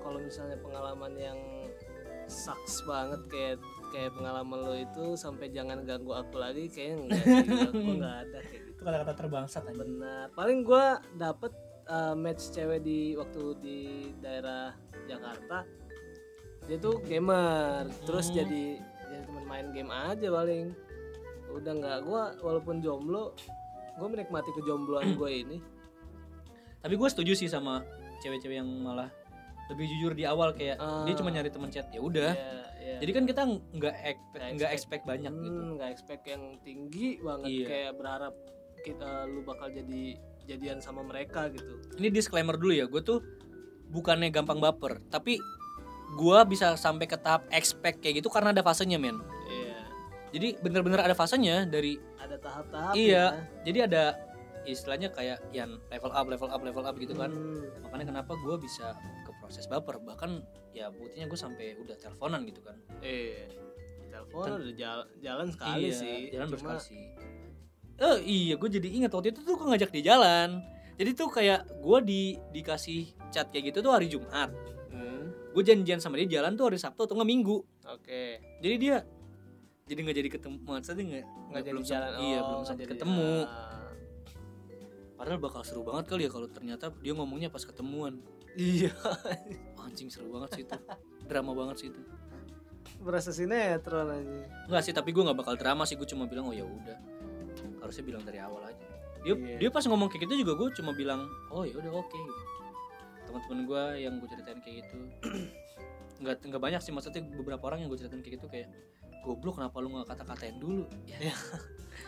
kalau 0.00 0.24
misalnya 0.24 0.56
pengalaman 0.64 1.12
yang 1.20 1.38
sucks 2.28 2.84
banget 2.88 3.20
kayak 3.28 3.56
kayak 3.88 4.12
pengalaman 4.12 4.58
lo 4.58 4.74
itu 4.74 5.04
sampai 5.14 5.48
jangan 5.48 5.82
ganggu 5.82 6.12
aku 6.12 6.36
lagi 6.36 6.66
kayaknya 6.66 6.96
enggak 6.98 7.22
sih. 7.24 7.36
Aku 7.64 7.90
nggak 7.96 8.16
ada 8.22 8.38
kayak 8.42 8.62
gitu. 8.62 8.70
Itu 8.70 8.82
kata-kata 8.82 9.12
terbangsat 9.14 9.62
anjing. 9.64 9.78
benar. 9.78 10.24
Paling 10.32 10.58
gua 10.62 10.84
dapet 11.12 11.52
uh, 11.86 12.14
match 12.14 12.50
cewek 12.50 12.80
di 12.80 13.12
waktu 13.14 13.42
di 13.58 13.78
daerah 14.18 14.72
Jakarta 15.04 15.64
dia 16.64 16.76
tuh 16.76 17.00
gamer. 17.02 17.88
Terus 18.04 18.28
Hmm. 18.28 18.36
jadi 18.38 18.64
jadi 19.08 19.22
teman 19.24 19.44
main 19.44 19.66
game 19.70 19.88
aja 19.88 20.28
paling. 20.28 20.76
Udah 21.48 21.72
nggak 21.74 21.98
gua 22.02 22.22
walaupun 22.38 22.78
jomblo 22.78 23.32
gua 23.96 24.06
menikmati 24.06 24.52
kejombloan 24.52 25.12
gue 25.12 25.30
ini. 25.42 25.58
Tapi 26.78 26.94
gue 26.94 27.08
setuju 27.10 27.34
sih 27.34 27.50
sama 27.50 27.82
cewek-cewek 28.20 28.62
yang 28.62 28.70
malah 28.78 29.10
lebih 29.68 29.84
jujur 29.86 30.12
di 30.12 30.24
awal 30.24 30.52
kayak 30.52 30.76
Ah. 30.76 31.04
dia 31.04 31.14
cuma 31.14 31.28
nyari 31.28 31.48
teman 31.48 31.68
chat 31.68 31.86
ya 31.88 32.00
udah. 32.00 32.32
Ya, 32.32 32.52
ya. 32.78 32.96
Jadi 32.98 33.10
kan 33.12 33.24
kita 33.24 33.42
nggak 33.46 33.96
expect, 34.02 34.42
Nggak 34.50 34.70
expect. 34.70 34.72
expect 34.72 35.02
banyak 35.04 35.32
gitu. 35.38 35.58
Hmm, 35.58 35.70
nggak 35.76 35.90
expect 35.90 36.22
yang 36.24 36.42
tinggi 36.60 37.08
banget 37.18 37.48
Iya. 37.48 37.66
kayak 37.66 37.92
berharap 37.94 38.34
kita 38.78 39.08
lu 39.26 39.40
bakal 39.42 39.68
jadi 39.68 40.02
jadian 40.44 40.78
sama 40.78 41.02
mereka 41.02 41.50
gitu 41.50 41.76
Ini 41.94 42.08
disclaimer 42.08 42.54
dulu 42.54 42.72
ya, 42.72 42.86
gue 42.86 43.02
tuh 43.02 43.20
bukannya 43.86 44.28
gampang 44.30 44.56
baper 44.56 45.00
tapi 45.06 45.36
gua 46.10 46.40
bisa 46.42 46.72
sampai 46.74 47.04
ke 47.04 47.16
tahap 47.16 47.44
expect 47.50 48.00
kayak 48.00 48.18
gitu 48.18 48.28
karena 48.28 48.48
ada 48.50 48.60
fasenya 48.60 48.96
men 48.96 49.16
Iya. 49.46 49.76
jadi 50.30 50.48
bener-bener 50.58 51.00
ada 51.00 51.12
fasenya 51.12 51.64
dari 51.64 51.96
Ada 52.16 52.36
tahap-tahap 52.38 52.92
Iya. 52.92 53.12
ya. 53.34 53.44
jadi 53.62 53.78
ada 53.84 54.04
istilahnya 54.64 55.08
kayak 55.08 55.40
yang 55.50 55.80
level 55.86 56.08
up 56.10 56.26
level 56.26 56.48
up 56.48 56.60
level 56.60 56.84
up 56.84 56.96
gitu 56.96 57.12
kan 57.12 57.28
Hmm. 57.28 57.64
makanya 57.80 58.04
kenapa 58.06 58.32
gua 58.38 58.56
bisa 58.56 58.92
proses 59.48 59.64
baper 59.64 59.96
bahkan 59.98 60.44
ya 60.70 60.88
buktinya 60.88 61.24
gue 61.24 61.38
sampai 61.38 61.72
udah 61.78 61.96
teleponan 61.96 62.44
gitu 62.44 62.60
kan 62.60 62.76
Iya. 63.00 63.48
Telepon 64.08 64.60
udah 64.60 64.74
jalan, 64.74 65.06
jalan 65.18 65.46
sekali 65.48 65.80
Iya, 65.82 65.92
sih. 65.94 66.18
jalan 66.28 66.46
Cuma- 66.50 66.76
sih 66.78 67.04
eh 67.98 68.16
iya 68.22 68.54
gue 68.54 68.68
jadi 68.70 68.88
ingat 68.94 69.10
waktu 69.10 69.32
itu 69.32 69.40
tuh 69.40 69.54
gue 69.54 69.66
ngajak 69.66 69.90
dia 69.90 70.04
jalan 70.06 70.60
jadi 70.94 71.10
tuh 71.12 71.28
kayak 71.28 71.60
gue 71.74 71.98
di 72.00 72.22
dikasih 72.52 73.00
chat 73.28 73.48
kayak 73.48 73.72
gitu 73.72 73.80
tuh 73.80 73.90
hari 73.90 74.06
Jumat 74.06 74.52
Hmm. 74.88 75.34
gue 75.50 75.62
janjian 75.62 75.98
sama 75.98 76.14
dia 76.16 76.38
jalan 76.38 76.54
tuh 76.54 76.68
hari 76.68 76.76
Sabtu 76.76 77.02
atau 77.02 77.14
nggak 77.14 77.26
Minggu 77.26 77.58
Oke. 77.88 78.38
jadi 78.58 78.76
dia 78.76 78.96
jadi 79.82 79.98
nggak 80.00 80.16
jadi 80.16 80.30
ketemu 80.30 80.56
maksudnya 80.62 81.02
nggak 81.02 81.24
Nggak 81.48 81.58
jadi 81.60 81.72
belum 81.72 81.84
jalan. 81.84 82.10
iya 82.20 82.38
Oh, 82.38 82.44
belum 82.44 82.60
nggak 82.60 82.68
sempat 82.70 82.88
ketemu 82.88 83.30
Ah. 83.42 83.90
padahal 85.14 85.38
bakal 85.40 85.60
seru 85.62 85.82
banget 85.82 86.04
kali 86.06 86.22
ya 86.22 86.30
kalau 86.30 86.46
ternyata 86.46 86.94
dia 86.96 87.12
ngomongnya 87.12 87.48
pas 87.48 87.60
ketemuan 87.60 88.22
Iya. 88.58 88.90
anjing 89.78 90.10
seru 90.10 90.28
banget 90.28 90.50
sih 90.52 90.62
itu 90.64 90.76
drama 91.24 91.54
banget 91.54 91.76
sih 91.78 91.88
itu 91.88 92.02
Berasa 92.98 93.30
sinetron 93.30 94.10
aja. 94.10 94.38
Enggak 94.66 94.82
sih 94.82 94.90
tapi 94.90 95.14
gue 95.14 95.22
nggak 95.22 95.38
bakal 95.38 95.54
drama 95.54 95.86
sih 95.86 95.94
gue 95.94 96.04
cuma 96.04 96.26
bilang 96.26 96.50
oh 96.50 96.54
ya 96.54 96.66
udah 96.66 96.98
harusnya 97.78 98.02
bilang 98.02 98.22
dari 98.22 98.38
awal 98.38 98.62
aja 98.64 98.82
dia 99.22 99.34
Iya. 99.34 99.56
dia 99.58 99.70
pas 99.70 99.82
ngomong 99.82 100.08
kayak 100.08 100.26
gitu 100.26 100.42
juga 100.42 100.52
gue 100.56 100.68
cuma 100.74 100.90
bilang 100.92 101.22
oh 101.48 101.62
ya 101.62 101.74
udah 101.74 101.92
oke 101.92 102.10
gitu. 102.10 102.42
teman-teman 103.24 103.58
gue 103.64 103.82
yang 104.00 104.14
gue 104.18 104.28
ceritain 104.28 104.58
kayak 104.58 104.76
gitu 104.82 104.98
nggak 106.22 106.34
nggak 106.44 106.58
banyak 106.60 106.80
sih 106.80 106.90
maksudnya 106.90 107.22
beberapa 107.28 107.62
orang 107.64 107.82
yang 107.82 107.88
gue 107.88 107.98
ceritain 107.98 108.18
kayak 108.18 108.42
gitu 108.42 108.46
kayak 108.46 108.66
goblok 109.22 109.58
kenapa 109.58 109.78
lu 109.78 109.90
nggak 109.92 110.08
kata-katain 110.08 110.56
dulu 110.56 110.86
ya, 111.04 111.18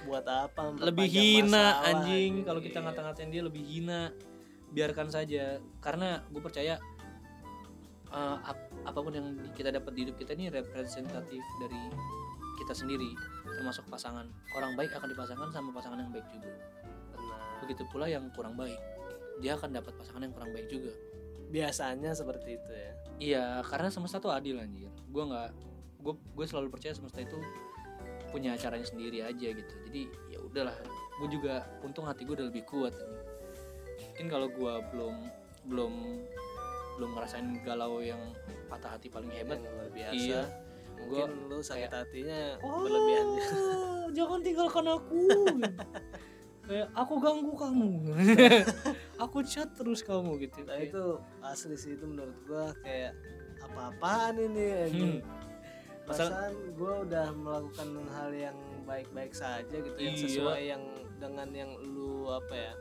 Buat 0.06 0.22
apa? 0.22 0.70
lebih 0.80 1.06
hina 1.06 1.50
masalah, 1.50 1.86
anjing 1.92 2.32
kalau 2.42 2.58
kita 2.58 2.78
Iya. 2.78 2.84
ngata-ngatain 2.88 3.28
dia 3.28 3.42
lebih 3.42 3.62
hina 3.62 4.14
biarkan 4.70 5.10
saja. 5.10 5.58
Karena 5.78 6.22
gue 6.30 6.42
percaya 6.42 6.78
eh, 8.10 8.38
ap- 8.42 8.72
apa 8.86 8.98
pun 8.98 9.12
yang 9.14 9.26
kita 9.54 9.70
dapat 9.70 9.92
di 9.94 10.08
hidup 10.08 10.16
kita 10.18 10.34
ini 10.34 10.50
representatif 10.50 11.42
dari 11.62 11.82
kita 12.60 12.74
sendiri 12.76 13.10
termasuk 13.44 13.88
pasangan. 13.88 14.28
Orang 14.54 14.76
baik 14.76 14.92
akan 14.92 15.08
dipasangkan 15.10 15.48
sama 15.50 15.70
pasangan 15.72 15.98
yang 16.00 16.12
baik 16.12 16.26
juga. 16.32 16.52
Benar. 17.16 17.40
begitu 17.60 17.84
pula 17.92 18.08
yang 18.08 18.24
kurang 18.32 18.56
baik 18.56 18.80
dia 19.40 19.56
akan 19.56 19.72
dapat 19.72 19.96
pasangan 19.96 20.20
yang 20.24 20.32
kurang 20.36 20.52
baik 20.52 20.68
juga. 20.68 20.92
Biasanya 21.50 22.14
seperti 22.14 22.60
itu 22.60 22.70
ya. 22.70 22.92
iya 23.20 23.44
karena 23.66 23.88
semesta 23.92 24.20
tuh 24.20 24.30
adil 24.32 24.60
anjir. 24.60 24.88
Gue 25.08 25.24
nggak 25.26 25.50
gue 26.00 26.14
gue 26.16 26.46
selalu 26.48 26.68
percaya 26.72 26.96
semesta 26.96 27.20
itu 27.20 27.36
punya 28.30 28.54
caranya 28.56 28.86
sendiri 28.86 29.24
aja 29.24 29.48
gitu. 29.50 29.74
Jadi 29.90 30.02
ya 30.30 30.38
udahlah. 30.40 30.76
Gue 31.20 31.28
juga 31.28 31.66
untung 31.84 32.06
hati 32.06 32.24
gue 32.24 32.36
udah 32.36 32.48
lebih 32.48 32.64
kuat 32.68 32.94
anjing. 32.94 33.19
Mungkin 34.20 34.36
kalau 34.36 34.52
gue 34.52 34.74
belum 34.92 35.16
belum 35.64 35.92
belum 37.00 37.10
ngerasain 37.16 37.48
galau 37.64 38.04
yang 38.04 38.20
patah 38.68 38.92
hati 38.92 39.08
paling 39.08 39.32
hebat 39.32 39.56
Yang 39.56 39.72
luar 39.72 39.88
biasa. 39.90 40.12
iya 40.14 40.42
Mungkin 41.00 41.28
lu 41.48 41.58
sakit 41.58 41.88
hatinya 41.88 42.60
Oh, 42.60 42.84
berlebihan. 42.84 43.26
jangan 44.20 44.44
tinggalkan 44.44 44.84
aku. 44.92 45.24
Kayak 46.60 46.88
aku 46.92 47.14
ganggu 47.16 47.52
kamu. 47.56 47.90
aku 49.24 49.40
chat 49.40 49.72
terus 49.72 50.04
kamu 50.04 50.36
gitu. 50.38 50.60
Nah 50.60 50.76
Kayak, 50.76 50.92
itu 50.92 51.04
asli 51.40 51.72
sih 51.74 51.96
itu 51.96 52.04
menurut 52.04 52.36
gua 52.44 52.76
kayak 52.84 53.16
apa-apaan 53.64 54.36
ini. 54.38 54.68
Hmm. 54.92 55.18
Pasal- 56.04 56.28
Perasaan 56.28 56.54
gua 56.76 56.92
udah 57.00 57.26
melakukan 57.32 57.88
hal 58.12 58.30
yang 58.30 58.56
baik-baik 58.84 59.32
saja 59.32 59.72
gitu 59.72 59.96
yang 59.96 60.12
Iya. 60.12 60.24
sesuai 60.28 60.60
yang 60.68 60.82
dengan 61.16 61.48
yang 61.50 61.72
lu 61.80 62.28
apa 62.28 62.52
ya 62.52 62.72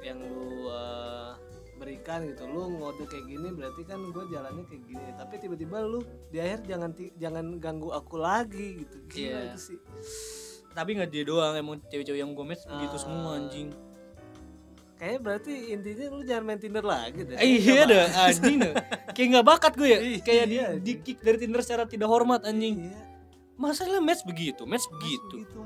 yang 0.00 0.18
lu 0.18 0.66
eh, 0.66 1.32
berikan 1.76 2.24
gitu 2.24 2.44
lu 2.44 2.72
ngode 2.74 3.04
kayak 3.04 3.26
gini 3.26 3.48
berarti 3.50 3.82
kan 3.82 4.00
gue 4.00 4.24
jalannya 4.26 4.64
kayak 4.64 4.82
gini 4.86 5.08
tapi 5.12 5.34
tiba-tiba 5.36 5.76
lu 5.80 6.00
di 6.26 6.38
akhir 6.38 6.64
jangan 6.64 6.88
jangan 7.14 7.44
ganggu 7.56 7.90
aku 7.90 8.16
lagi 8.16 8.80
gitu 8.80 8.96
gila 9.06 9.20
Iya. 9.20 9.40
itu 9.46 9.58
sih 9.62 9.78
tapi 10.70 10.92
nggak 10.92 11.10
dia 11.10 11.22
doang 11.22 11.52
emang 11.54 11.76
cewek-cewek 11.84 12.16
yang 12.16 12.32
gue 12.32 12.44
match 12.44 12.64
begitu 12.66 12.96
Ah. 12.96 13.02
semua 13.02 13.30
anjing. 13.34 13.68
kayaknya 14.94 15.20
berarti 15.20 15.52
intinya 15.68 16.06
lu 16.10 16.22
jangan 16.22 16.44
main 16.46 16.56
Tinder 16.58 16.80
lagi 16.80 17.20
deh 17.22 17.36
Eh, 17.36 17.60
iya 17.60 17.84
dah 17.84 18.04
anjing. 18.24 18.60
Kayak 19.12 19.28
nggak 19.30 19.46
bakat 19.46 19.72
gue 19.74 19.84
ya. 19.86 19.98
Iya, 19.98 20.18
Kayak 20.20 20.44
di, 20.46 20.56
anjing. 20.56 20.80
di 20.80 20.92
kick 21.02 21.18
dari 21.20 21.36
Tinder 21.36 21.60
secara 21.60 21.84
tidak 21.84 22.08
hormat 22.08 22.40
anjing. 22.42 22.88
Iya, 22.88 23.00
Masalah 23.56 24.04
match 24.04 24.20
begitu, 24.22 24.68
match 24.68 24.84
begitu. 24.92 25.40
gitu. 25.40 25.60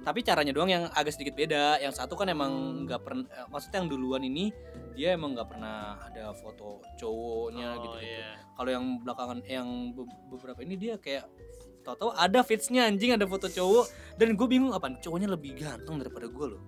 Tapi 0.00 0.24
caranya 0.24 0.48
doang 0.50 0.66
yang 0.66 0.88
agak 0.88 1.12
sedikit 1.12 1.36
beda. 1.36 1.76
Yang 1.76 2.00
satu 2.00 2.16
kan 2.16 2.24
emang 2.26 2.48
Hmm. 2.50 2.78
nggak 2.84 3.00
pernah, 3.00 3.24
maksudnya 3.46 3.84
yang 3.84 3.88
duluan 3.88 4.22
ini 4.22 4.48
dia 4.92 5.12
emang 5.12 5.36
nggak 5.36 5.48
pernah 5.48 6.00
ada 6.00 6.32
foto 6.32 6.80
cowoknya 6.96 7.68
Oh, 7.76 7.82
gitu. 7.84 7.98
iya. 8.00 8.40
Kalau 8.54 8.70
yang 8.70 8.84
belakangan 8.98 9.38
yang 9.44 9.68
be- 9.92 10.08
beberapa 10.30 10.60
ini 10.60 10.74
dia 10.74 10.96
kayak 10.96 11.28
tahu-tahu 11.84 12.16
ada 12.16 12.40
fitsnya 12.40 12.88
anjing 12.88 13.12
ada 13.12 13.28
foto 13.28 13.44
cowok 13.44 13.92
dan 14.16 14.32
gue 14.32 14.46
bingung 14.48 14.72
apa 14.72 14.96
cowoknya 14.98 15.28
lebih 15.28 15.60
ganteng 15.60 16.00
daripada 16.00 16.24
gue 16.24 16.46
loh. 16.48 16.62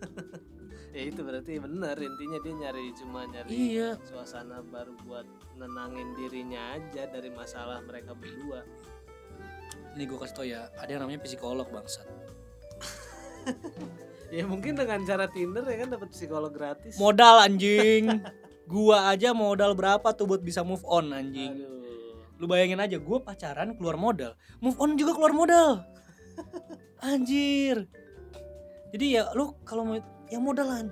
ya 0.94 1.02
itu 1.02 1.22
berarti 1.22 1.58
bener 1.58 1.94
intinya 1.96 2.38
dia 2.38 2.54
nyari 2.56 2.90
cuma 2.92 3.22
nyari 3.24 3.50
Iya. 3.50 3.98
suasana 4.02 4.58
baru 4.60 4.94
buat 5.02 5.26
nenangin 5.54 6.14
dirinya 6.14 6.74
aja 6.74 7.06
dari 7.06 7.30
masalah 7.30 7.78
mereka 7.82 8.10
berdua 8.12 8.66
Ini 9.98 10.02
gue 10.06 10.18
kasih 10.18 10.34
tau 10.36 10.46
ya, 10.46 10.70
ada 10.78 10.90
yang 10.90 11.02
namanya 11.06 11.20
psikolog 11.26 11.66
bangsat. 11.68 12.06
ya 14.36 14.44
mungkin 14.46 14.78
dengan 14.78 15.02
cara 15.02 15.26
Tinder 15.26 15.64
ya 15.66 15.76
kan 15.82 15.88
dapat 15.90 16.08
psikolog 16.14 16.52
gratis 16.54 16.94
Modal 17.00 17.42
anjing. 17.42 18.22
gua 18.70 19.10
aja 19.10 19.34
modal 19.34 19.74
berapa 19.74 20.14
tuh 20.14 20.30
buat 20.30 20.42
bisa 20.46 20.62
move 20.62 20.86
on 20.86 21.10
anjing. 21.10 21.58
Aduh. 21.58 22.38
Lu 22.38 22.46
bayangin 22.46 22.78
aja 22.78 23.02
gua 23.02 23.18
pacaran 23.18 23.74
keluar 23.74 23.98
modal, 23.98 24.38
move 24.62 24.78
on 24.78 24.94
juga 24.94 25.18
keluar 25.18 25.34
modal. 25.34 25.82
Anjir. 27.00 27.88
Jadi 28.94 29.06
ya 29.18 29.32
lu 29.34 29.56
kalau 29.66 29.82
mau 29.88 29.98
yang 30.30 30.44
modalan. 30.44 30.86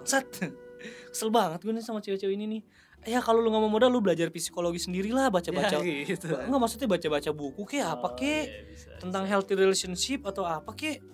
Bangsat. 0.00 0.24
Kesel 1.12 1.30
banget 1.32 1.64
gue 1.64 1.72
nih 1.72 1.84
sama 1.84 2.00
cewek-cewek 2.00 2.34
ini 2.36 2.44
nih. 2.58 2.62
Ya 3.04 3.20
kalau 3.20 3.44
lu 3.44 3.52
nggak 3.52 3.62
mau 3.62 3.68
modal 3.68 3.92
lu 3.92 4.00
belajar 4.00 4.32
psikologi 4.32 4.80
sendirilah 4.80 5.28
baca-baca. 5.28 5.76
ya, 5.76 6.08
gitu. 6.08 6.32
Enggak 6.32 6.56
maksudnya 6.56 6.88
baca-baca 6.88 7.30
buku 7.30 7.62
kek 7.64 7.84
apa 7.84 8.08
Oh, 8.08 8.16
kek 8.16 8.44
iya, 8.48 8.64
bisa, 8.64 8.88
tentang 8.96 9.28
bisa. 9.28 9.30
healthy 9.30 9.54
relationship 9.54 10.24
atau 10.24 10.42
apa 10.42 10.72
kek. 10.72 11.04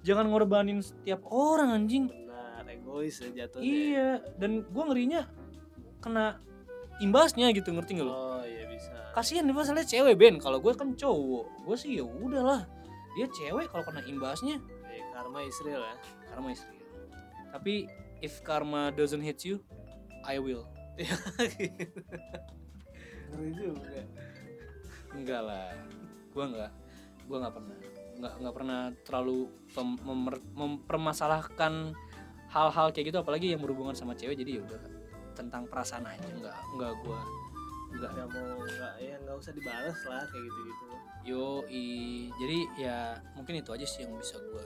Jangan 0.00 0.30
ngorbanin 0.30 0.78
setiap 0.80 1.26
orang 1.26 1.74
anjing. 1.74 2.06
benar 2.08 2.64
egois 2.64 3.18
ya 3.18 3.28
jatuhnya 3.44 3.66
Iya, 3.66 4.08
dan 4.38 4.62
gua 4.70 4.88
ngerinya 4.88 5.26
kena 5.98 6.38
imbasnya 6.98 7.50
gitu 7.50 7.74
ngerti 7.74 7.98
nggak 7.98 8.06
lu? 8.06 8.14
oh 8.14 8.40
iya 8.40 8.64
bisa 8.64 8.94
Kasihan 9.10 9.42
nih 9.42 9.52
masalahnya 9.52 9.84
cewek 9.84 10.14
Ben, 10.14 10.38
kalau 10.38 10.56
gue 10.56 10.70
kan 10.70 10.94
cowok, 10.94 11.66
gue 11.66 11.76
sih 11.76 11.98
ya 11.98 12.06
udahlah. 12.06 12.62
Dia 13.12 13.26
cewek 13.26 13.68
kalau 13.68 13.82
kena 13.82 14.06
imbasnya 14.06 14.62
Eh, 14.86 15.02
karma 15.10 15.42
Israel 15.42 15.82
ya 15.82 15.94
karma 16.26 16.54
istri. 16.54 16.78
Tapi 17.50 17.90
if 18.20 18.38
karma 18.40 18.88
doesn't 18.90 19.20
hit 19.20 19.42
you, 19.42 19.58
I 20.22 20.38
will. 20.38 20.64
Ngeri 23.30 23.50
juga. 23.54 24.00
Enggak 25.10 25.42
lah, 25.42 25.70
gue 26.30 26.44
nggak, 26.44 26.72
gue 27.26 27.36
nggak 27.40 27.54
pernah, 27.54 27.76
nggak 28.20 28.34
nggak 28.42 28.54
pernah 28.54 28.80
terlalu 29.02 29.38
mempermasalahkan 30.54 31.94
hal-hal 32.50 32.86
kayak 32.90 33.06
gitu, 33.14 33.18
apalagi 33.22 33.54
yang 33.54 33.62
berhubungan 33.62 33.94
sama 33.94 34.14
cewek. 34.14 34.38
Jadi 34.38 34.58
ya 34.58 34.62
udah 34.66 34.80
tentang 35.34 35.66
perasaan 35.66 36.06
aja, 36.06 36.28
nggak 36.28 36.56
nggak 36.78 36.92
gue 37.04 37.20
nggak 37.90 38.10
nggak 38.14 38.28
mau 38.30 38.54
nggak 38.62 38.94
ya 39.02 39.18
nggak 39.18 39.34
usah 39.34 39.50
dibalas 39.50 39.98
lah 40.06 40.22
kayak 40.30 40.46
gitu 40.46 40.60
gitu 40.70 40.86
Yo, 41.20 41.68
jadi 42.40 42.58
ya 42.80 42.98
mungkin 43.36 43.60
itu 43.60 43.76
aja 43.76 43.84
sih 43.84 44.08
yang 44.08 44.16
bisa 44.16 44.40
gue 44.40 44.64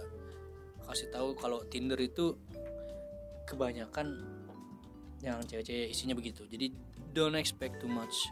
kasih 0.86 1.10
tahu. 1.10 1.34
Kalau 1.34 1.66
Tinder 1.66 1.98
itu 1.98 2.38
kebanyakan 3.50 4.14
yang 5.24 5.40
cewek-cewek 5.40 5.88
isinya 5.88 6.12
begitu. 6.12 6.44
Jadi 6.44 6.68
don't 7.16 7.34
expect 7.34 7.80
too 7.80 7.88
much. 7.88 8.28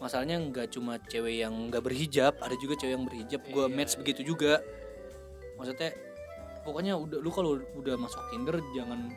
Masalahnya 0.00 0.40
nggak 0.40 0.72
cuma 0.74 0.98
cewek 0.98 1.44
yang 1.44 1.52
nggak 1.70 1.84
berhijab, 1.84 2.34
ada 2.40 2.56
juga 2.58 2.74
cewek 2.80 2.92
yang 2.96 3.04
berhijab. 3.06 3.40
Gue 3.46 3.68
Iya, 3.68 3.76
match 3.76 3.94
iya. 3.94 3.98
begitu 4.00 4.20
juga. 4.34 4.64
Maksudnya 5.60 5.94
pokoknya 6.66 6.94
udah 6.98 7.18
lu 7.22 7.30
kalau 7.30 7.60
udah 7.76 7.94
masuk 8.00 8.18
Tinder 8.32 8.58
jangan 8.74 9.12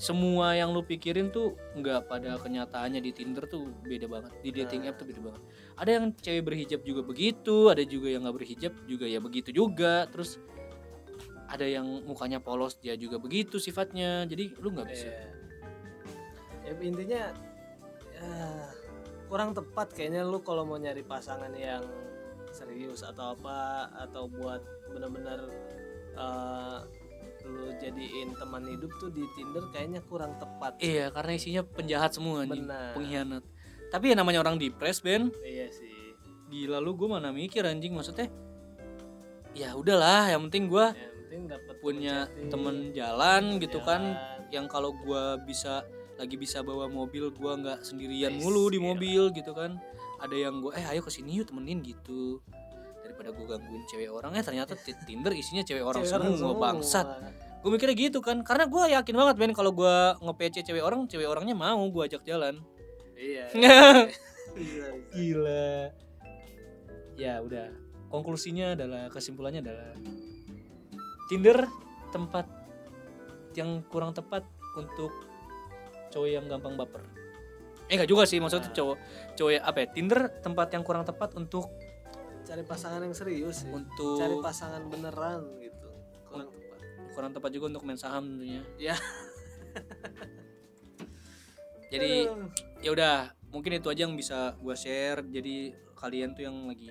semua 0.00 0.56
yang 0.56 0.72
lu 0.72 0.80
pikirin 0.80 1.28
tuh 1.28 1.60
nggak 1.76 2.08
pada 2.08 2.40
kenyataannya 2.40 3.04
di 3.04 3.12
Tinder 3.12 3.44
tuh 3.44 3.68
beda 3.84 4.08
banget 4.08 4.32
di 4.40 4.48
dating 4.48 4.88
app 4.88 4.96
tuh 4.96 5.04
beda 5.04 5.20
banget 5.20 5.42
ada 5.76 5.90
yang 6.00 6.04
cewek 6.16 6.40
berhijab 6.40 6.80
juga 6.88 7.04
begitu 7.04 7.68
ada 7.68 7.84
juga 7.84 8.08
yang 8.08 8.24
nggak 8.24 8.36
berhijab 8.40 8.72
juga 8.88 9.04
ya 9.04 9.20
begitu 9.20 9.52
juga 9.52 10.08
terus 10.08 10.40
ada 11.52 11.66
yang 11.68 11.84
mukanya 12.08 12.40
polos 12.40 12.80
dia 12.80 12.96
juga 12.96 13.20
begitu 13.20 13.60
sifatnya 13.60 14.24
jadi 14.24 14.54
lu 14.56 14.72
nggak 14.72 14.88
bisa 14.88 15.08
Iya. 15.10 15.29
Ya 16.70 16.74
intinya 16.78 17.22
ya, 18.14 18.30
kurang 19.26 19.50
tepat 19.54 19.90
kayaknya 19.90 20.22
lu 20.22 20.38
kalau 20.42 20.62
mau 20.62 20.78
nyari 20.78 21.02
pasangan 21.02 21.50
yang 21.54 21.82
serius 22.50 23.02
atau 23.02 23.34
apa 23.34 23.90
atau 24.06 24.26
buat 24.26 24.62
bener-bener 24.90 25.50
eh, 26.18 26.78
lu 27.46 27.72
jadiin 27.80 28.36
teman 28.36 28.68
hidup 28.68 28.90
tuh 29.00 29.10
di 29.10 29.24
Tinder 29.32 29.64
kayaknya 29.72 30.04
kurang 30.04 30.36
tepat. 30.36 30.76
Iya, 30.78 31.08
karena 31.08 31.32
isinya 31.34 31.62
penjahat 31.64 32.12
semua 32.12 32.44
Benar. 32.44 32.92
pengkhianat. 32.92 33.42
Tapi 33.90 34.12
ya 34.12 34.14
namanya 34.14 34.44
orang 34.44 34.60
depres, 34.60 35.00
Ben. 35.00 35.32
Iya 35.40 35.72
sih. 35.72 36.14
Gila 36.52 36.78
lu 36.82 36.94
gue 36.94 37.08
mana 37.08 37.32
mikir 37.32 37.64
anjing 37.64 37.96
maksudnya. 37.96 38.28
Ya 39.56 39.74
udahlah, 39.74 40.30
yang 40.30 40.46
penting 40.46 40.70
gua 40.70 40.94
Yang 40.94 41.14
penting 41.26 41.42
dapat 41.50 41.76
punya 41.82 42.16
temen 42.50 42.76
jalan 42.94 43.42
gitu 43.58 43.78
kan 43.82 44.14
jalan. 44.14 44.46
yang 44.54 44.66
kalau 44.70 44.94
gua 45.02 45.38
bisa 45.42 45.82
lagi 46.20 46.36
bisa 46.36 46.60
bawa 46.60 46.86
mobil 46.86 47.32
gua 47.32 47.56
nggak 47.56 47.80
sendirian 47.80 48.36
Wis, 48.36 48.44
mulu 48.44 48.68
di 48.68 48.76
gila. 48.76 48.88
mobil 48.92 49.22
gitu 49.32 49.52
kan 49.56 49.80
ada 50.20 50.36
yang 50.36 50.60
gua 50.60 50.76
eh 50.76 50.84
ayo 50.92 51.00
ke 51.00 51.08
sini 51.08 51.40
yuk 51.40 51.48
temenin 51.48 51.80
gitu 51.80 52.44
daripada 53.00 53.32
gua 53.32 53.56
gangguin 53.56 53.82
cewek 53.88 54.12
orang 54.12 54.36
eh 54.36 54.44
ternyata 54.44 54.76
Tinder 55.08 55.32
isinya 55.32 55.64
cewek 55.64 55.80
orang 55.80 56.04
Cewek 56.04 56.20
semua, 56.20 56.36
semua. 56.36 56.60
bangsat 56.60 57.06
gue 57.60 57.68
mikirnya 57.68 57.96
gitu 57.96 58.20
kan 58.20 58.40
karena 58.40 58.64
gua 58.68 58.88
yakin 58.88 59.14
banget 59.16 59.34
Ben 59.36 59.52
kalau 59.52 59.72
gua 59.72 60.16
nge-PC 60.20 60.64
cewek 60.64 60.80
orang 60.80 61.04
cewek 61.04 61.28
orangnya 61.28 61.52
mau 61.52 61.80
gua 61.88 62.04
ajak 62.08 62.24
jalan 62.24 62.60
Iya. 63.20 63.52
Bisa, 63.52 63.76
bisa. 64.56 64.86
gila 65.12 65.92
ya 67.16 67.36
udah 67.44 67.68
konklusinya 68.08 68.72
adalah 68.72 69.12
kesimpulannya 69.12 69.60
adalah 69.60 69.92
Tinder 71.28 71.68
tempat 72.10 72.48
yang 73.52 73.84
kurang 73.86 74.16
tepat 74.16 74.42
untuk 74.72 75.12
cowok 76.10 76.28
yang 76.28 76.44
gampang 76.44 76.74
baper 76.74 77.02
eh 77.86 77.94
enggak 77.94 78.06
juga 78.06 78.22
sih 78.22 78.38
maksudnya 78.38 78.66
Nah. 78.66 78.76
cowok 78.76 78.96
cowok 79.34 79.50
yang- 79.52 79.64
apa 79.64 79.78
ya 79.78 79.86
Tinder 79.88 80.20
tempat 80.38 80.68
yang 80.70 80.82
kurang 80.82 81.02
tepat 81.02 81.30
untuk 81.34 81.66
Cari 82.40 82.62
pasangan 82.62 83.00
yang 83.00 83.12
serius 83.12 83.62
sih. 83.62 83.68
untuk 83.68 84.16
Cari 84.16 84.34
pasangan 84.40 84.82
beneran 84.84 85.44
gitu. 85.58 85.86
Kurang 86.24 86.48
tepat. 86.48 86.78
kurang 87.10 87.30
tepat 87.32 87.50
juga 87.52 87.66
untuk 87.68 87.82
main 87.84 87.96
saham 87.96 88.24
tentunya 88.28 88.62
Ya. 88.76 88.94
jadi 91.90 92.30
ya 92.80 92.90
udah 92.90 93.14
mungkin 93.48 93.74
itu 93.74 93.86
aja 93.86 94.02
yang 94.02 94.14
bisa 94.14 94.54
gua 94.56 94.74
share 94.74 95.22
jadi 95.24 95.74
kalian 95.94 96.32
tuh 96.32 96.42
yang 96.42 96.56
lagi 96.64 96.90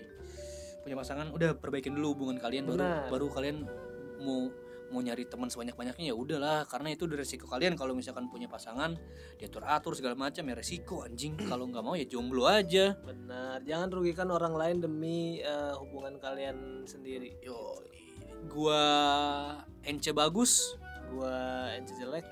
punya 0.79 0.95
pasangan 0.95 1.27
udah 1.29 1.55
perbaikin 1.55 1.91
dulu 1.91 2.13
hubungan 2.13 2.37
kalian 2.37 2.67
baru 2.67 2.77
Benar. 2.77 3.07
baru 3.07 3.27
kalian 3.29 3.57
mau 4.19 4.51
mau 4.89 5.01
nyari 5.01 5.25
teman 5.25 5.47
sebanyak 5.47 5.77
banyaknya 5.77 6.11
ya 6.11 6.15
udahlah 6.15 6.65
karena 6.65 6.93
itu 6.93 7.05
udah 7.05 7.17
resiko 7.17 7.45
kalian 7.45 7.77
kalau 7.77 7.93
misalkan 7.93 8.29
punya 8.29 8.49
pasangan 8.49 8.97
diatur 9.37 9.65
atur 9.65 9.93
segala 9.93 10.17
macam 10.17 10.43
ya 10.45 10.55
resiko 10.57 11.05
anjing 11.05 11.37
kalau 11.49 11.69
nggak 11.69 11.83
mau 11.85 11.95
ya 11.95 12.05
jomblo 12.05 12.49
aja 12.49 12.97
Benar. 13.05 13.61
Jangan 13.65 13.89
rugikan 13.93 14.29
orang 14.33 14.53
lain 14.57 14.77
demi 14.81 15.39
eh, 15.41 15.73
hubungan 15.77 16.17
kalian 16.17 16.85
sendiri. 16.89 17.37
yo 17.41 17.79
gua 18.49 18.81
ence 19.83 20.09
bagus 20.15 20.77
Gua 21.09 21.73
ence 21.73 21.93
jelek. 21.97 22.29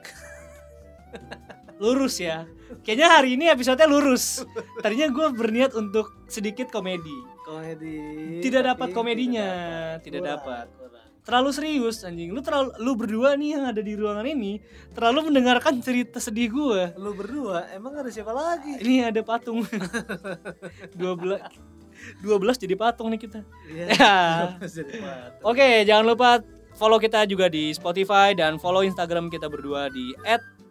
lurus 1.81 2.17
ya 2.19 2.49
kayaknya 2.81 3.07
hari 3.07 3.37
ini 3.37 3.47
episode 3.53 3.79
lurus 3.85 4.41
tadinya 4.81 5.07
gua 5.13 5.29
berniat 5.29 5.77
untuk 5.77 6.09
sedikit 6.25 6.73
komedi 6.73 7.37
Komedi. 7.47 8.43
Tidak 8.43 8.59
dapat 8.59 8.91
komedinya, 8.91 9.47
tidak 10.03 10.19
dapat. 10.35 10.67
Terlalu 11.27 11.51
serius 11.51 12.07
anjing. 12.07 12.31
Lu 12.31 12.39
terlalu 12.39 12.71
lu 12.79 12.95
berdua 12.95 13.35
nih 13.35 13.59
yang 13.59 13.67
ada 13.67 13.83
di 13.83 13.99
ruangan 13.99 14.23
ini 14.23 14.63
terlalu 14.95 15.27
mendengarkan 15.27 15.83
cerita 15.83 16.23
sedih 16.23 16.47
gue 16.47 16.81
Lu 16.95 17.11
berdua? 17.11 17.67
Emang 17.75 17.99
ada 17.99 18.07
siapa 18.07 18.31
lagi? 18.31 18.79
ini 18.79 19.03
ada 19.03 19.19
patung. 19.19 19.59
12 20.95 21.67
12 22.23 22.63
jadi 22.63 22.75
patung 22.79 23.11
nih 23.11 23.19
kita. 23.19 23.43
Iya. 23.67 23.85
ya. 24.63 25.13
oke 25.43 25.67
jangan 25.83 26.05
lupa 26.07 26.39
follow 26.79 26.95
kita 26.95 27.27
juga 27.27 27.51
di 27.51 27.75
Spotify 27.75 28.31
dan 28.31 28.55
follow 28.55 28.87
Instagram 28.87 29.27
kita 29.27 29.51
berdua 29.51 29.91
di 29.91 30.15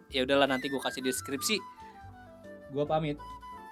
ya 0.09 0.25
udahlah 0.25 0.49
nanti 0.49 0.73
gue 0.73 0.81
kasih 0.81 1.05
deskripsi. 1.05 1.61
Gue 2.73 2.83
pamit. 2.89 3.21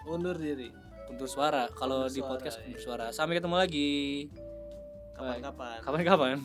Undur 0.06 0.38
diri. 0.38 0.70
untuk 1.06 1.26
suara. 1.26 1.66
Kalau 1.74 2.06
Undur 2.06 2.14
di 2.14 2.22
podcast 2.22 2.62
iya. 2.62 2.66
untuk 2.70 2.82
suara. 2.82 3.06
Sampai 3.10 3.42
ketemu 3.42 3.58
lagi. 3.58 3.94
Kapan-kapan. 5.16 5.78
kapan-kapan 5.80 6.38